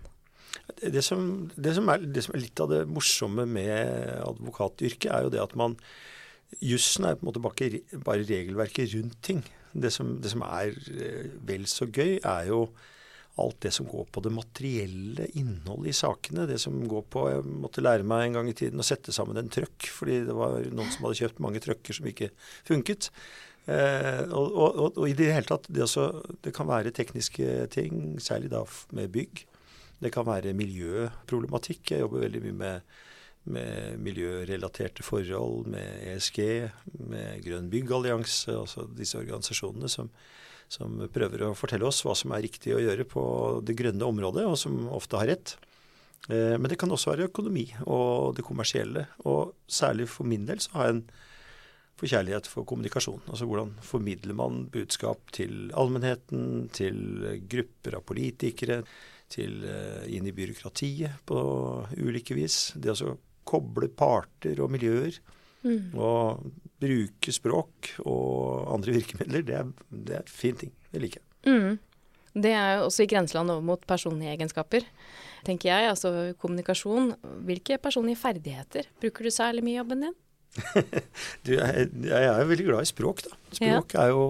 Det 0.79 1.01
som, 1.05 1.49
det, 1.55 1.73
som 1.75 1.89
er, 1.91 2.05
det 2.05 2.23
som, 2.25 2.35
er, 2.35 2.43
litt 2.45 2.61
av 2.61 2.69
det 2.71 2.83
morsomme 2.89 3.45
med 3.49 4.21
advokatyrket, 4.23 5.09
er 5.11 5.25
jo 5.25 5.33
det 5.33 5.43
at 5.43 5.57
man 5.59 5.77
Jussen 6.65 7.05
er 7.05 7.13
på 7.13 7.21
en 7.21 7.29
måte 7.29 7.41
bare 8.01 8.23
regelverket 8.25 8.95
rundt 8.95 9.19
ting. 9.21 9.43
Det 9.69 9.91
som, 9.93 10.15
det 10.17 10.31
som 10.33 10.41
er 10.47 10.73
eh, 10.89 11.27
vel 11.45 11.67
så 11.69 11.85
gøy, 11.85 12.17
er 12.17 12.47
jo 12.49 12.63
alt 13.39 13.59
det 13.63 13.71
som 13.71 13.87
går 13.87 14.07
på 14.11 14.23
det 14.25 14.31
materielle 14.33 15.27
innholdet 15.37 15.91
i 15.91 15.99
sakene. 15.99 16.47
Det 16.49 16.57
som 16.61 16.75
går 16.89 17.05
på 17.13 17.27
Jeg 17.29 17.45
måtte 17.61 17.83
lære 17.85 18.07
meg 18.07 18.25
en 18.25 18.39
gang 18.39 18.49
i 18.49 18.55
tiden 18.57 18.81
å 18.81 18.87
sette 18.87 19.13
sammen 19.15 19.37
en 19.39 19.51
trøkk, 19.53 19.91
fordi 19.93 20.23
det 20.27 20.35
var 20.35 20.57
noen 20.73 20.89
som 20.91 21.05
hadde 21.05 21.21
kjøpt 21.21 21.43
mange 21.45 21.61
trøkker 21.63 21.99
som 21.99 22.09
ikke 22.09 22.31
funket. 22.67 23.11
Eh, 23.69 24.23
og, 24.33 24.55
og, 24.55 24.97
og, 24.97 25.03
i 25.05 25.13
det 25.17 25.29
hele 25.35 25.49
tatt, 25.49 25.67
det, 25.69 25.83
også, 25.85 26.07
det, 26.41 26.53
kan 26.55 26.69
være 26.69 26.93
tekniske 26.95 27.67
ting, 27.73 28.17
særlig 28.23 28.49
da 28.53 28.63
med 28.97 29.11
bygg. 29.13 29.43
Det 29.99 30.11
kan 30.15 30.25
være 30.25 30.55
miljøproblematikk. 30.57 31.91
Jeg 31.93 32.05
jobber 32.05 32.23
veldig 32.23 32.41
mye 32.47 32.57
med, 32.63 32.99
med 33.53 34.01
miljørelaterte 34.01 35.05
forhold, 35.05 35.69
med 35.69 36.05
ESG, 36.15 36.41
med 37.11 37.45
Grønn 37.45 37.69
byggallianse, 37.69 38.55
altså 38.55 38.87
disse 38.95 39.19
organisasjonene 39.19 39.91
som, 39.91 40.09
som 40.71 41.01
prøver 41.13 41.45
å 41.45 41.55
fortelle 41.57 41.85
oss 41.89 42.01
hva 42.07 42.15
som 42.17 42.33
er 42.33 42.45
riktig 42.47 42.73
å 42.73 42.81
gjøre 42.81 43.05
på 43.11 43.23
det 43.67 43.77
grønne 43.77 44.07
området, 44.07 44.47
og 44.47 44.57
som 44.61 44.85
ofte 44.95 45.19
har 45.19 45.33
rett. 45.35 45.57
Eh, 46.31 46.55
men 46.57 46.71
det 46.71 46.79
kan 46.79 46.91
også 46.95 47.13
være 47.13 47.29
økonomi 47.29 47.67
og 47.85 48.39
det 48.39 48.47
kommersielle. 48.47 49.09
Og 49.29 49.53
særlig 49.69 50.09
for 50.09 50.25
min 50.29 50.47
del 50.49 50.63
så 50.63 50.79
har 50.79 50.89
jeg 50.89 50.97
en 50.97 51.07
forkjærlighet 51.99 52.47
for 52.49 52.67
kommunikasjon. 52.67 53.21
Altså 53.27 53.47
hvordan 53.49 53.75
formidler 53.85 54.37
man 54.37 54.65
budskap 54.73 55.31
til 55.35 55.69
allmennheten, 55.77 56.69
til 56.75 56.99
grupper 57.51 57.99
av 57.99 58.05
politikere, 58.07 58.81
til, 59.29 59.63
eh, 59.65 60.07
inn 60.15 60.27
i 60.27 60.33
byråkratiet 60.33 61.25
på 61.29 61.41
ulike 62.01 62.33
vis. 62.37 62.71
Det 62.75 62.95
å 62.95 63.17
koble 63.45 63.89
parter 63.89 64.59
og 64.61 64.71
miljøer. 64.73 65.19
Mm. 65.63 65.91
Og 65.99 66.45
bruke 66.79 67.33
språk 67.35 67.93
og 68.07 68.69
andre 68.71 68.95
virkemidler, 68.95 69.43
det 69.43 69.57
er, 69.59 69.71
det 69.91 70.15
er 70.15 70.23
en 70.23 70.31
fin 70.31 70.55
ting. 70.55 70.71
Det 70.89 71.01
liker 71.03 71.21
jeg. 71.21 71.51
Mm. 71.51 71.79
Det 72.39 72.53
er 72.53 72.77
jo 72.77 72.85
også 72.87 73.03
i 73.03 73.09
grenseland 73.09 73.51
over 73.51 73.65
mot 73.65 73.85
personlige 73.89 74.35
egenskaper, 74.37 74.85
tenker 75.47 75.71
jeg. 75.71 75.89
Altså 75.91 76.13
kommunikasjon. 76.39 77.13
Hvilke 77.47 77.79
personlige 77.81 78.21
ferdigheter 78.21 78.89
bruker 79.01 79.27
du 79.27 79.33
særlig 79.33 79.65
mye 79.65 79.75
i 79.75 79.81
jobben 79.81 80.05
din? 80.07 80.17
du, 81.45 81.53
jeg, 81.55 81.89
jeg, 82.05 82.29
er 82.29 82.49
veldig 82.49 82.67
glad 82.69 82.85
i 82.85 82.89
språk, 82.89 83.25
da. 83.27 83.37
Språk 83.51 83.95
ja. 83.95 84.05
er 84.05 84.13
jo 84.13 84.23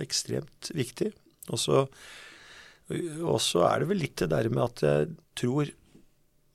ekstremt 0.00 0.72
viktig. 0.76 1.10
Og 1.50 1.62
så 1.62 1.84
er 3.66 3.82
det 3.82 3.90
vel 3.90 4.02
litt 4.02 4.22
det 4.22 4.30
der 4.32 4.50
med 4.52 4.64
at 4.66 4.84
jeg 4.86 5.12
tror 5.38 5.70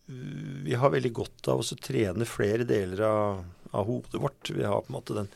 vi 0.05 0.75
har 0.77 0.93
veldig 0.93 1.12
godt 1.17 1.48
av 1.50 1.63
å 1.63 1.77
trene 1.81 2.27
flere 2.29 2.67
deler 2.67 3.01
av, 3.07 3.39
av, 3.72 3.88
hodet 3.88 4.22
vårt. 4.22 4.51
Vi 4.53 4.63
har 4.63 4.84
på 4.84 4.91
en 4.91 5.00
måte 5.00 5.17
den 5.17 5.31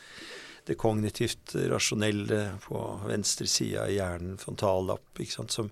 det 0.69 0.75
kognitivt 0.77 1.55
rasjonelle 1.71 2.43
på 2.61 2.79
venstre 3.09 3.47
side 3.49 3.79
av 3.81 3.89
hjernen, 3.89 4.35
frontallapp, 4.37 5.17
ikke 5.17 5.39
sant, 5.39 5.55
som, 5.55 5.71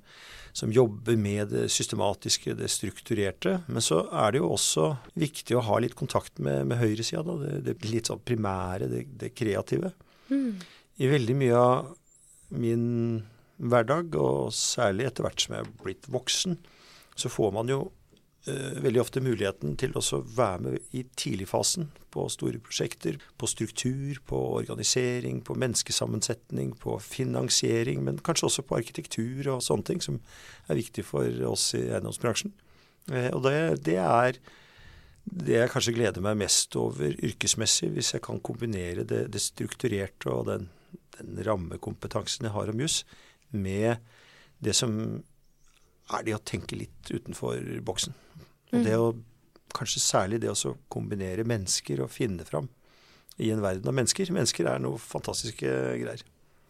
som 0.58 0.72
jobber 0.74 1.16
med 1.22 1.52
det 1.54 1.68
systematiske, 1.70 2.56
det 2.58 2.70
strukturerte. 2.74 3.60
Men 3.68 3.84
så 3.86 4.00
er 4.10 4.34
det 4.34 4.40
jo 4.42 4.50
også 4.56 4.88
viktig 5.14 5.54
å 5.54 5.62
ha 5.68 5.78
litt 5.84 5.94
kontakt 5.98 6.42
med, 6.42 6.66
med 6.72 6.80
høyresida, 6.82 7.36
det, 7.44 7.60
det 7.68 7.76
litt 7.86 8.10
sånn 8.10 8.24
primære, 8.26 8.88
det, 8.90 9.04
det 9.22 9.36
kreative. 9.38 9.92
Mm. 10.32 10.56
I 10.98 11.12
veldig 11.12 11.36
mye 11.38 11.60
av 11.62 11.92
min 12.58 12.88
hverdag, 13.58 14.18
og 14.18 14.50
særlig 14.56 15.12
etter 15.12 15.28
hvert 15.28 15.46
som 15.46 15.54
jeg 15.58 15.68
er 15.68 15.78
blitt 15.84 16.10
voksen, 16.10 16.58
så 17.18 17.30
får 17.30 17.54
man 17.54 17.70
jo 17.70 17.80
veldig 18.48 19.02
ofte 19.02 19.22
muligheten 19.24 19.76
til 19.80 19.96
å 19.98 20.02
være 20.38 20.60
med 20.64 20.96
i 20.96 21.04
tidligfasen 21.20 21.90
på 22.14 22.26
store 22.34 22.62
prosjekter. 22.64 23.18
På 23.38 23.50
struktur, 23.50 24.20
på 24.26 24.40
organisering, 24.60 25.42
på 25.46 25.56
menneskesammensetning, 25.60 26.74
på 26.82 26.98
finansiering, 27.04 28.04
men 28.06 28.22
kanskje 28.24 28.50
også 28.50 28.66
på 28.68 28.80
arkitektur 28.80 29.52
og 29.54 29.66
sånne 29.66 29.90
ting 29.92 30.04
som 30.04 30.22
er 30.68 30.80
viktig 30.80 31.06
for 31.06 31.44
oss 31.50 31.70
i 31.78 31.84
eiendomsbransjen. 31.90 32.56
Eh, 33.12 33.30
og 33.34 33.44
det, 33.46 33.58
det 33.88 34.00
er 34.04 34.42
det 35.28 35.58
jeg 35.58 35.72
kanskje 35.74 35.96
gleder 35.98 36.24
meg 36.24 36.40
mest 36.40 36.76
over 36.80 37.12
yrkesmessig, 37.12 37.92
hvis 37.96 38.14
jeg 38.16 38.24
kan 38.26 38.40
kombinere 38.44 39.04
det, 39.08 39.26
det 39.34 39.44
strukturerte 39.44 40.32
og 40.32 40.48
den, 40.48 40.70
den 41.18 41.42
rammekompetansen 41.44 42.48
jeg 42.48 42.56
har 42.56 42.72
om 42.72 42.84
juss, 42.84 43.02
med 43.52 43.98
det 44.64 44.74
som 44.76 45.20
er 46.14 46.24
det 46.28 46.36
å 46.38 46.44
tenke 46.44 46.80
litt 46.80 47.12
utenfor 47.12 47.60
boksen. 47.86 48.16
Og 48.74 48.84
det 48.84 48.96
å, 49.00 49.12
kanskje 49.76 50.04
særlig 50.04 50.42
det 50.44 50.52
å 50.54 50.76
kombinere 50.92 51.48
mennesker 51.48 52.04
og 52.04 52.14
finne 52.14 52.48
fram 52.48 52.70
i 53.38 53.52
en 53.54 53.62
verden 53.64 53.88
av 53.90 53.96
mennesker. 53.96 54.32
Mennesker 54.34 54.70
er 54.70 54.82
noe 54.84 55.00
fantastiske 55.02 55.70
greier. 56.02 56.26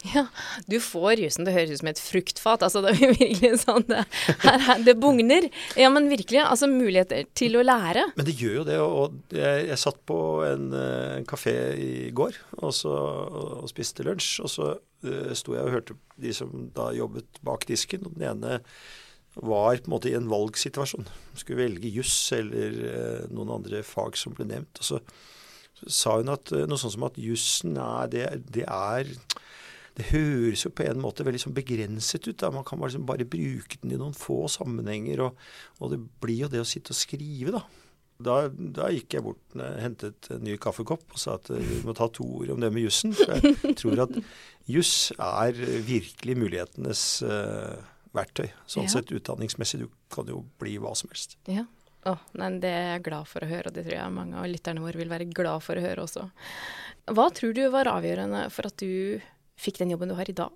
Ja, 0.06 0.27
du 0.70 0.77
får 0.84 1.24
jusen 1.24 1.41
til 1.41 1.50
å 1.50 1.56
høres 1.56 1.72
ut 1.74 1.82
som 1.82 1.89
et 1.89 2.00
fruktfat. 2.01 2.63
Altså, 2.67 2.84
det 2.86 2.91
er 2.94 3.15
virkelig 3.17 3.50
sånn 3.63 3.86
det, 3.89 4.03
her, 4.44 4.60
her, 4.67 4.84
det 4.86 4.94
bugner. 5.01 5.48
Ja, 5.79 5.89
men 5.94 6.10
virkelig. 6.12 6.44
Altså 6.44 6.70
muligheter 6.70 7.25
til 7.38 7.58
å 7.58 7.65
lære. 7.65 8.06
Men 8.20 8.27
det 8.27 8.36
gjør 8.38 8.60
jo 8.60 8.67
det. 8.67 8.77
Og 8.84 9.34
jeg, 9.34 9.65
jeg 9.72 9.82
satt 9.82 9.98
på 10.10 10.20
en, 10.46 10.70
eh, 10.77 11.15
en 11.17 11.27
kafé 11.27 11.56
i 11.82 11.91
går 12.15 12.38
og, 12.60 12.70
så, 12.77 12.94
og 13.63 13.65
spiste 13.74 14.06
lunsj. 14.06 14.29
Og 14.46 14.53
så 14.53 14.70
uh, 14.77 15.34
sto 15.38 15.58
jeg 15.58 15.65
og 15.65 15.74
hørte 15.74 15.98
de 16.22 16.36
som 16.36 16.70
da 16.77 16.91
jobbet 16.96 17.41
bak 17.48 17.65
disken. 17.70 18.06
Og 18.06 18.20
den 18.20 18.29
ene 18.36 18.62
var 19.41 19.77
på 19.77 19.89
en 19.89 19.96
måte 19.96 20.12
i 20.12 20.17
en 20.17 20.29
valgsituasjon. 20.32 21.08
Skulle 21.38 21.65
velge 21.65 21.91
juss 21.94 22.15
eller 22.36 22.77
uh, 22.84 23.25
noen 23.34 23.58
andre 23.60 23.84
fag 23.86 24.17
som 24.20 24.36
ble 24.38 24.48
nevnt. 24.50 24.82
Og 24.82 24.91
så, 24.91 25.01
sa 25.77 26.17
hun 26.17 26.34
at 26.34 26.51
uh, 26.56 26.65
noe 26.70 26.82
sånt 26.82 26.96
som 26.96 27.06
at 27.08 27.20
jussen 27.22 27.77
er 27.82 28.12
det, 28.13 28.25
det 28.56 28.65
er 28.65 29.12
det 29.98 30.12
høres 30.12 30.62
jo 30.62 30.70
på 30.77 30.86
en 30.86 31.01
måte 31.01 31.25
veldig 31.25 31.39
sånn 31.41 31.56
begrenset 31.58 32.27
ut. 32.27 32.38
Da. 32.38 32.51
Man 32.53 32.65
kan 32.67 32.82
liksom 32.84 33.08
bare 33.10 33.25
bruke 33.25 33.79
den 33.82 33.96
i 33.96 33.98
noen 33.98 34.13
få 34.13 34.44
sammenhenger. 34.51 35.24
Og, 35.25 35.44
og, 35.79 35.89
det 35.94 36.00
blir 36.22 36.44
jo 36.44 36.51
det 36.53 36.62
å 36.62 36.67
sitte 36.70 36.94
og 36.94 37.00
skrive, 37.00 37.56
da. 37.56 37.63
Da, 38.17 38.36
da 38.50 38.89
gikk 38.89 39.13
jeg 39.13 39.25
bort 39.25 39.58
og 39.58 39.82
hentet 39.82 40.29
en 40.34 40.41
ny 40.41 40.56
kaffekopp 40.62 41.12
og 41.13 41.22
sa 41.22 41.36
at 41.38 41.51
vi 41.53 41.84
må 41.86 41.94
ta 41.98 42.08
to 42.10 42.25
ord 42.39 42.50
om 42.56 42.62
det 42.62 42.72
med 42.74 42.88
jussen. 42.88 43.13
For 43.17 43.38
jeg 43.41 43.75
tror 43.77 44.06
at 44.08 44.15
juss 44.70 44.94
er 45.17 45.58
virkelig 45.86 46.38
mulighetenes 46.46 47.03
uh, 47.25 47.77
verktøy. 48.18 48.50
Sånn 48.70 48.88
ja. 48.88 48.94
sett 48.98 49.14
utdanningsmessig. 49.14 49.84
Du 49.86 50.14
kan 50.14 50.30
jo 50.30 50.44
bli 50.62 50.78
hva 50.82 50.94
som 50.98 51.12
helst. 51.14 51.38
Ja. 51.50 51.66
Oh, 52.08 52.22
nei, 52.40 52.54
det 52.64 52.70
er 52.72 52.86
jeg 52.94 53.08
glad 53.08 53.28
for 53.28 53.44
å 53.44 53.50
høre, 53.50 53.68
og 53.68 53.76
det 53.76 53.84
tror 53.88 53.98
jeg 53.98 54.16
mange 54.16 54.38
av 54.40 54.48
lytterne 54.48 54.84
våre 54.84 55.00
vil 55.02 55.12
være 55.12 55.28
glad 55.28 55.64
for 55.66 55.80
å 55.80 55.84
høre 55.84 56.06
også. 56.06 56.28
Hva 57.18 57.26
tror 57.36 57.56
du 57.58 57.66
var 57.74 57.90
avgjørende 57.92 58.46
for 58.54 58.70
at 58.70 58.80
du 58.80 59.20
fikk 59.60 59.82
den 59.82 59.92
jobben 59.92 60.14
du 60.14 60.16
har 60.16 60.30
i 60.30 60.38
dag? 60.38 60.54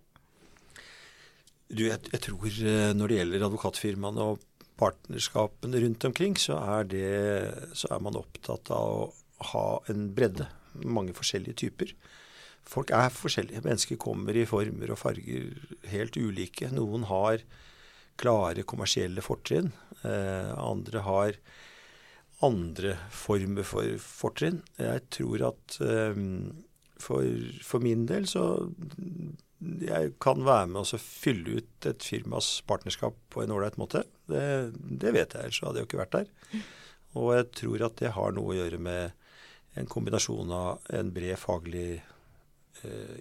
Du, 1.71 1.85
jeg, 1.87 1.99
jeg 2.11 2.23
tror 2.23 2.47
eh, 2.47 2.93
når 2.95 3.11
det 3.11 3.19
gjelder 3.19 3.45
advokatfirmaene 3.47 4.29
og 4.33 4.47
partnerskapene 4.81 5.81
rundt 5.83 6.07
omkring, 6.09 6.37
så 6.39 6.57
er, 6.59 6.87
det, 6.91 7.11
så 7.77 7.91
er 7.95 8.01
man 8.03 8.17
opptatt 8.19 8.71
av 8.75 8.95
å 9.03 9.51
ha 9.51 9.65
en 9.91 10.09
bredde. 10.15 10.47
Mange 10.87 11.15
forskjellige 11.15 11.59
typer. 11.65 11.93
Folk 12.71 12.93
er 12.95 13.11
forskjellige. 13.11 13.63
Mennesker 13.65 13.99
kommer 13.99 14.37
i 14.37 14.47
former 14.47 14.93
og 14.93 14.99
farger 15.01 15.49
helt 15.91 16.15
ulike. 16.15 16.69
Noen 16.71 17.03
har 17.09 17.43
klare 18.21 18.63
kommersielle 18.67 19.23
fortrinn. 19.25 19.71
Eh, 20.07 20.51
andre 20.55 21.03
har 21.03 21.39
andre 22.45 22.95
former 23.13 23.67
for 23.67 23.97
fortrinn. 24.01 24.61
Jeg 24.79 25.03
tror 25.13 25.47
at 25.51 25.79
eh, 25.83 26.21
for, 27.01 27.25
for, 27.65 27.83
min 27.83 28.05
del 28.09 28.27
så 28.29 28.45
jeg 29.61 30.13
kan 30.21 30.41
være 30.45 30.69
med 30.71 30.81
og 30.81 31.01
fylle 31.01 31.59
ut 31.59 31.89
et 31.89 32.05
firmas 32.05 32.61
partnerskap 32.69 33.17
på 33.33 33.43
en 33.43 33.53
ålreit 33.53 33.77
måte. 33.81 34.05
Det, 34.29 34.71
det, 34.73 35.11
vet 35.13 35.35
jeg, 35.35 35.49
ellers 35.49 35.61
hadde 35.65 35.81
jeg 35.81 35.85
jo 35.85 35.89
ikke 35.89 36.01
vært 36.01 36.17
der. 36.17 36.63
Og 37.19 37.33
jeg 37.35 37.49
tror 37.59 37.85
at 37.89 37.99
det 37.99 38.15
har 38.15 38.33
noe 38.37 38.53
å 38.53 38.57
gjøre 38.57 38.79
med 38.81 39.19
en 39.79 39.87
kombinasjon 39.91 40.49
av 40.55 40.93
en 40.95 41.11
bred 41.13 41.37
faglig 41.39 42.01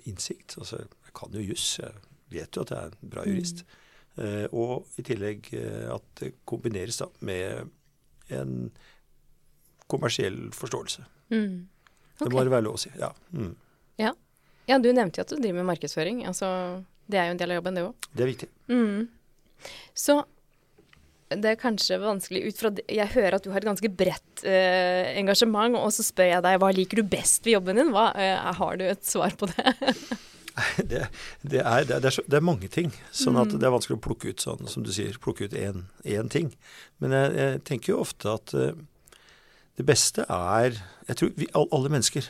innsikt. 0.09 0.57
Altså, 0.59 0.81
jeg 0.81 1.15
kan 1.17 1.35
jo 1.37 1.43
juss, 1.45 1.79
jeg 1.83 1.93
vet 2.31 2.57
jo 2.57 2.65
at 2.65 2.73
jeg 2.75 2.91
er 2.91 2.97
en 2.97 3.13
bra 3.13 3.25
jurist. 3.29 3.65
Mm. 3.65 3.77
Eh, 4.21 4.47
og 4.53 4.89
i 4.99 5.05
tillegg 5.07 5.53
eh, 5.57 5.87
at 5.93 6.07
det 6.21 6.33
kombineres 6.49 6.99
da 7.01 7.07
med 7.27 7.71
en 8.35 8.57
kommersiell 9.91 10.51
forståelse. 10.55 11.05
Mm. 11.31 11.69
Okay. 12.17 12.27
Det 12.27 12.35
må 12.35 12.45
det 12.45 12.53
være 12.53 12.67
lov 12.67 12.77
å 12.77 12.83
si. 12.83 12.93
Ja. 13.01 13.11
Mm. 13.33 13.55
Ja. 14.03 14.13
ja. 14.69 14.79
du 14.79 14.91
nevnte 14.93 15.21
jo 15.21 15.27
at 15.27 15.33
du 15.33 15.39
driver 15.39 15.63
med 15.63 15.71
markedsføring. 15.73 16.25
Altså, 16.29 16.51
det 17.11 17.21
er 17.21 17.31
jo 17.31 17.37
en 17.37 17.41
del 17.41 17.55
av 17.55 17.61
jobben, 17.61 17.79
det 17.79 17.87
òg. 17.87 18.11
Det 18.13 18.27
er 18.27 18.31
viktig. 18.33 18.51
Mm. 18.71 19.09
Så 19.97 20.21
det 21.31 21.53
er 21.53 21.61
kanskje 21.61 22.01
vanskelig 22.03 22.43
ut 22.49 22.59
fra 22.59 22.71
Jeg 22.91 23.13
hører 23.15 23.37
at 23.37 23.45
du 23.45 23.53
har 23.53 23.63
et 23.63 23.69
ganske 23.69 23.91
bredt 23.95 24.43
eh, 24.49 25.13
engasjement, 25.21 25.79
og 25.79 25.93
så 25.95 26.03
spør 26.07 26.33
jeg 26.33 26.45
deg 26.47 26.59
hva 26.63 26.71
liker 26.75 27.01
du 27.01 27.13
best 27.13 27.47
ved 27.47 27.59
jobben 27.59 27.79
din? 27.79 27.93
Hva, 27.95 28.11
eh, 28.19 28.51
har 28.59 28.81
du 28.81 28.85
et 28.89 29.05
svar 29.07 29.37
på 29.39 29.47
det? 29.53 29.75
det, 30.91 31.05
det, 31.43 31.63
er, 31.63 31.87
det, 31.87 32.01
er 32.03 32.17
så, 32.17 32.25
det, 32.27 32.41
er, 32.41 32.47
mange 32.47 32.71
ting, 32.73 32.91
sånn 33.15 33.39
at 33.41 33.55
det 33.55 33.67
er 33.67 33.75
vanskelig 33.75 34.01
å 34.01 34.05
plukke 34.09 34.33
ut 34.33 34.43
sånn, 34.43 34.67
som 34.71 34.87
du 34.87 34.91
sier, 34.95 35.19
plukke 35.23 35.47
ut 35.47 35.55
én 35.55 36.33
ting. 36.33 36.51
Men 37.03 37.15
jeg, 37.15 37.35
jeg, 37.39 37.63
tenker 37.71 37.95
jo 37.95 38.03
ofte 38.03 38.35
at 38.35 38.55
uh, 38.57 38.73
det 39.79 39.87
beste 39.89 40.27
er 40.27 40.75
Jeg 41.07 41.17
tror 41.17 41.31
vi, 41.39 41.47
alle 41.55 41.93
mennesker 41.93 42.27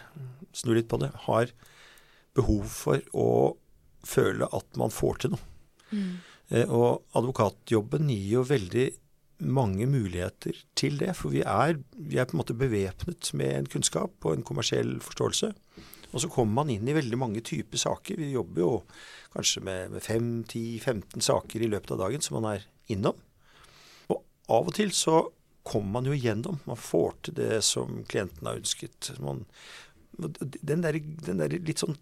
snur 0.56 0.76
litt 0.76 0.90
på 0.90 1.00
det, 1.00 1.10
har 1.26 1.50
behov 2.36 2.68
for 2.70 3.02
å 3.16 3.30
føle 4.06 4.48
at 4.56 4.78
man 4.80 4.92
får 4.92 5.24
til 5.24 5.34
noe. 5.34 5.46
Mm. 5.90 6.20
Eh, 6.50 6.66
og 6.66 7.06
advokatjobben 7.16 8.10
gir 8.10 8.36
jo 8.38 8.48
veldig 8.48 8.88
mange 9.40 9.86
muligheter 9.88 10.58
til 10.76 10.98
det. 11.00 11.14
For 11.18 11.32
vi 11.32 11.44
er, 11.46 11.78
vi 11.96 12.20
er 12.20 12.28
på 12.28 12.36
en 12.36 12.42
måte 12.42 12.58
bevæpnet 12.58 13.32
med 13.38 13.56
en 13.56 13.70
kunnskap 13.70 14.26
og 14.26 14.36
en 14.36 14.46
kommersiell 14.46 14.98
forståelse. 15.04 15.52
Og 16.10 16.22
så 16.24 16.30
kommer 16.30 16.62
man 16.62 16.72
inn 16.74 16.88
i 16.90 16.96
veldig 16.96 17.18
mange 17.20 17.42
typer 17.46 17.78
saker. 17.78 18.18
Vi 18.18 18.32
jobber 18.34 18.64
jo 18.64 18.70
kanskje 19.34 19.62
med, 19.62 19.92
med 19.94 20.02
5-10-15 20.02 21.22
saker 21.22 21.62
i 21.62 21.70
løpet 21.70 21.94
av 21.94 22.02
dagen 22.02 22.24
som 22.24 22.40
man 22.40 22.56
er 22.56 22.66
innom. 22.90 23.18
Og 24.10 24.24
av 24.50 24.72
og 24.72 24.74
til 24.74 24.90
så 24.96 25.22
kommer 25.70 26.00
man 26.00 26.10
jo 26.10 26.16
igjennom. 26.16 26.58
Man 26.66 26.80
får 26.80 27.14
til 27.22 27.38
det 27.38 27.60
som 27.62 28.02
klienten 28.10 28.48
har 28.48 28.58
ønsket. 28.58 29.12
Man 29.22 29.46
den 30.20 30.82
der, 30.84 30.98
der 31.24 31.54
litt 31.54 31.82
sånn 31.82 31.96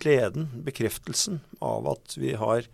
gleden, 0.00 0.48
bekreftelsen 0.64 1.42
av 1.64 1.88
at 1.90 2.14
vi 2.16 2.32
har 2.38 2.68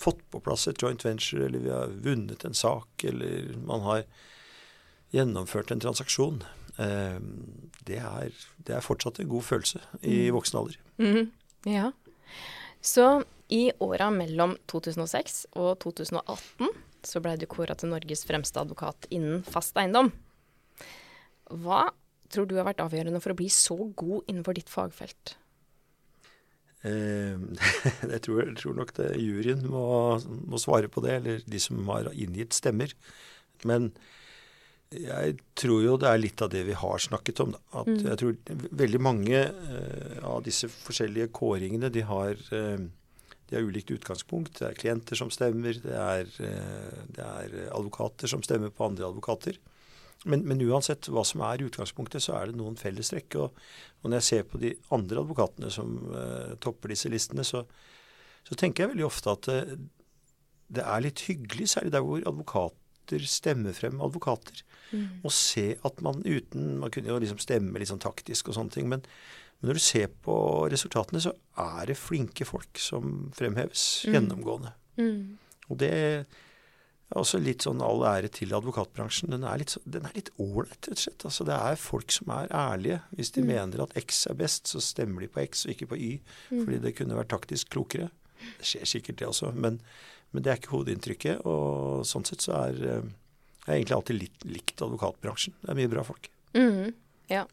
fått 0.00 0.22
på 0.32 0.40
plass 0.40 0.68
et 0.70 0.80
joint 0.82 1.04
venture, 1.04 1.44
eller 1.46 1.64
vi 1.64 1.72
har 1.72 1.92
vunnet 2.04 2.44
en 2.44 2.56
sak, 2.56 3.04
eller 3.04 3.52
man 3.68 3.84
har 3.84 4.04
gjennomført 5.14 5.70
en 5.74 5.82
transaksjon, 5.82 6.40
eh, 6.78 7.18
det, 7.84 7.98
er, 7.98 8.30
det, 8.56 8.76
er, 8.76 8.84
fortsatt 8.84 9.20
en 9.20 9.30
god 9.30 9.44
følelse 9.44 9.82
i 10.00 10.22
mm. 10.28 10.34
voksen 10.36 10.60
alder. 10.62 10.78
Mm, 11.02 11.30
ja. 11.68 11.90
Så 12.80 13.08
i 13.52 13.64
åra 13.82 14.08
mellom 14.14 14.54
2006 14.70 15.42
og 15.58 15.74
2018 15.82 16.70
så 17.02 17.20
blei 17.24 17.36
du 17.40 17.48
kåra 17.50 17.74
til 17.76 17.90
Norges 17.92 18.22
fremste 18.28 18.60
advokat 18.60 19.08
innen 19.12 19.42
fast 19.44 19.76
eiendom. 19.80 20.12
Hva 21.50 21.88
tror 22.30 22.46
du 22.46 22.54
har 22.60 22.68
vært 22.68 22.82
avgjørende 22.84 23.20
for 23.22 23.34
å 23.34 23.38
bli 23.40 23.48
så 23.52 23.76
god 23.98 24.28
innenfor 24.30 24.56
ditt 24.56 24.70
fagfelt? 24.70 25.34
Eh, 26.86 27.36
jeg, 28.12 28.22
tror, 28.24 28.44
jeg, 28.44 28.56
tror, 28.60 28.76
nok 28.78 28.94
det 28.96 29.10
juryen 29.20 29.66
må, 29.68 29.84
må, 30.48 30.60
svare 30.60 30.88
på 30.92 31.02
det, 31.04 31.18
eller 31.20 31.44
de 31.44 31.60
som 31.62 31.82
har 31.92 32.10
inngitt 32.14 32.56
stemmer. 32.56 32.94
Men 33.68 33.90
jeg 34.90 35.36
tror 35.60 35.84
jo 35.84 35.98
det 36.00 36.08
er 36.10 36.22
litt 36.22 36.40
av 36.42 36.50
det 36.50 36.64
vi 36.66 36.76
har 36.78 37.02
snakket 37.02 37.42
om. 37.44 37.52
Da. 37.54 37.60
At 37.82 37.90
mm. 37.90 38.00
jeg 38.08 38.22
tror 38.22 38.70
veldig 38.84 39.02
mange 39.02 39.42
eh, 39.42 40.16
av 40.26 40.40
disse 40.46 40.70
forskjellige 40.72 41.30
kåringene, 41.36 41.92
de 41.92 42.06
har, 42.08 42.40
eh, 42.56 42.80
de 42.80 43.58
har 43.58 43.66
ulikt 43.66 43.92
utgangspunkt. 43.94 44.56
Det 44.58 44.70
er 44.70 44.80
klienter 44.80 45.20
som 45.20 45.30
stemmer, 45.34 45.76
det 45.84 45.94
er, 45.96 46.32
det 47.12 47.26
er 47.26 47.58
advokater 47.68 48.30
som 48.30 48.42
stemmer 48.46 48.72
på 48.74 48.88
andre 48.88 49.10
advokater. 49.10 49.60
Men, 50.28 50.42
men, 50.44 50.60
uansett 50.68 51.08
hva 51.08 51.22
som 51.24 51.40
er 51.46 51.62
utgangspunktet, 51.64 52.20
så 52.24 52.34
er 52.36 52.50
det 52.50 52.58
noen 52.60 52.76
fellestrekk. 52.80 53.38
Og, 53.40 53.62
og 54.02 54.10
når 54.10 54.20
jeg 54.20 54.28
ser 54.28 54.50
på 54.50 54.60
de 54.60 54.74
andre 54.92 55.22
advokatene 55.22 55.70
som 55.72 55.94
uh, 56.12 56.52
topper 56.60 56.92
disse 56.92 57.08
listene, 57.12 57.46
så, 57.46 57.62
så, 58.44 58.56
tenker 58.58 58.84
jeg 58.84 58.92
veldig 58.92 59.06
ofte 59.08 59.32
at 59.32 59.48
det, 59.48 59.78
det, 60.76 60.84
er 60.84 61.06
litt 61.06 61.24
hyggelig, 61.28 61.70
særlig 61.72 61.94
der 61.96 62.04
hvor 62.04 62.20
advokater 62.28 63.24
stemmer 63.24 63.74
frem 63.76 64.02
advokater. 64.04 64.60
Mm. 64.92 65.22
Og 65.24 65.32
se 65.32 65.72
at 65.86 66.00
man 66.02 66.18
uten 66.26 66.80
Man 66.82 66.90
kunne 66.90 67.12
jo 67.12 67.18
liksom 67.22 67.38
stemme 67.38 67.78
litt 67.78 67.90
sånn 67.90 68.02
taktisk 68.02 68.50
og 68.50 68.56
sånne 68.58 68.74
ting, 68.74 68.88
men, 68.90 69.04
men 69.60 69.70
når 69.70 69.80
du 69.80 69.84
ser 69.86 70.12
på 70.24 70.36
resultatene, 70.72 71.22
så 71.22 71.32
er 71.64 71.88
det 71.88 71.98
flinke 71.98 72.44
folk 72.48 72.80
som 72.82 73.30
fremheves 73.36 74.04
mm. 74.04 74.12
gjennomgående. 74.14 74.76
Mm. 75.00 75.24
Og 75.70 75.80
det 75.80 75.94
også 77.18 77.40
litt 77.42 77.64
sånn 77.66 77.80
all 77.82 78.04
ære 78.06 78.28
til 78.36 78.52
advokatbransjen. 78.54 79.32
Den 79.34 79.46
er 79.48 79.58
litt 79.58 80.30
ålreit, 80.38 80.76
rett 80.86 80.92
og 80.94 81.00
slett. 81.02 81.24
Altså, 81.26 81.46
det 81.48 81.56
er 81.56 81.80
folk 81.80 82.14
som 82.14 82.30
er 82.36 82.52
ærlige. 82.54 83.00
Hvis 83.18 83.32
de 83.34 83.42
mm. 83.42 83.50
mener 83.50 83.82
at 83.82 83.96
X 83.98 84.22
er 84.30 84.38
best, 84.38 84.70
så 84.70 84.82
stemmer 84.84 85.24
de 85.24 85.30
på 85.32 85.42
X 85.42 85.64
og 85.66 85.74
ikke 85.74 85.90
på 85.90 85.98
Y. 85.98 86.10
Mm. 86.52 86.62
Fordi 86.62 86.78
det 86.84 86.94
kunne 87.00 87.18
vært 87.18 87.32
taktisk 87.34 87.72
klokere. 87.74 88.10
Det 88.60 88.68
skjer 88.68 88.86
sikkert 88.88 89.18
det 89.20 89.26
også, 89.28 89.50
men, 89.52 89.80
men 90.30 90.44
det 90.44 90.52
er 90.52 90.60
ikke 90.60 90.72
hovedinntrykket. 90.76 91.42
Og 91.50 92.06
sånn 92.08 92.28
sett 92.28 92.46
så 92.46 92.54
er 92.60 92.78
eh, 92.78 93.10
jeg 93.66 93.74
egentlig 93.74 93.98
alltid 93.98 94.20
litt 94.20 94.48
likt 94.48 94.86
advokatbransjen. 94.86 95.58
Det 95.60 95.74
er 95.74 95.80
mye 95.82 95.92
bra 95.92 96.06
folk. 96.06 96.30
Mm. 96.54 96.94
Ja. 97.30 97.44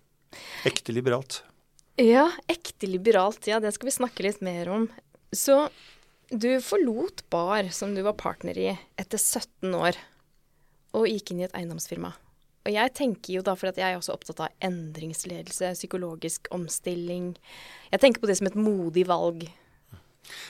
Ekte 0.69 0.93
liberalt. 0.93 1.41
Ja, 1.97 2.29
ekte 2.45 2.89
liberalt. 2.89 3.49
Ja, 3.49 3.59
det 3.63 3.73
skal 3.73 3.89
vi 3.89 3.97
snakke 3.97 4.25
litt 4.25 4.43
mer 4.45 4.69
om. 4.69 4.87
Så 5.33 5.65
du 6.29 6.49
forlot 6.61 7.23
Bar, 7.29 7.69
som 7.71 7.95
du 7.95 8.01
var 8.05 8.17
partner 8.19 8.57
i, 8.59 8.71
etter 8.99 9.19
17 9.21 9.75
år, 9.75 9.99
og 10.97 11.07
gikk 11.07 11.31
inn 11.31 11.43
i 11.43 11.47
et 11.47 11.55
eiendomsfirma. 11.55 12.13
Og 12.67 12.73
jeg 12.75 12.91
tenker 12.99 13.37
jo 13.37 13.45
da, 13.45 13.53
for 13.55 13.71
jeg 13.71 13.85
er 13.85 13.95
også 13.95 14.17
opptatt 14.17 14.41
av 14.43 14.65
endringsledelse, 14.67 15.71
psykologisk 15.77 16.49
omstilling 16.51 17.29
Jeg 17.93 18.01
tenker 18.03 18.19
på 18.19 18.27
det 18.27 18.35
som 18.41 18.49
et 18.49 18.59
modig 18.59 19.05
valg. 19.07 19.45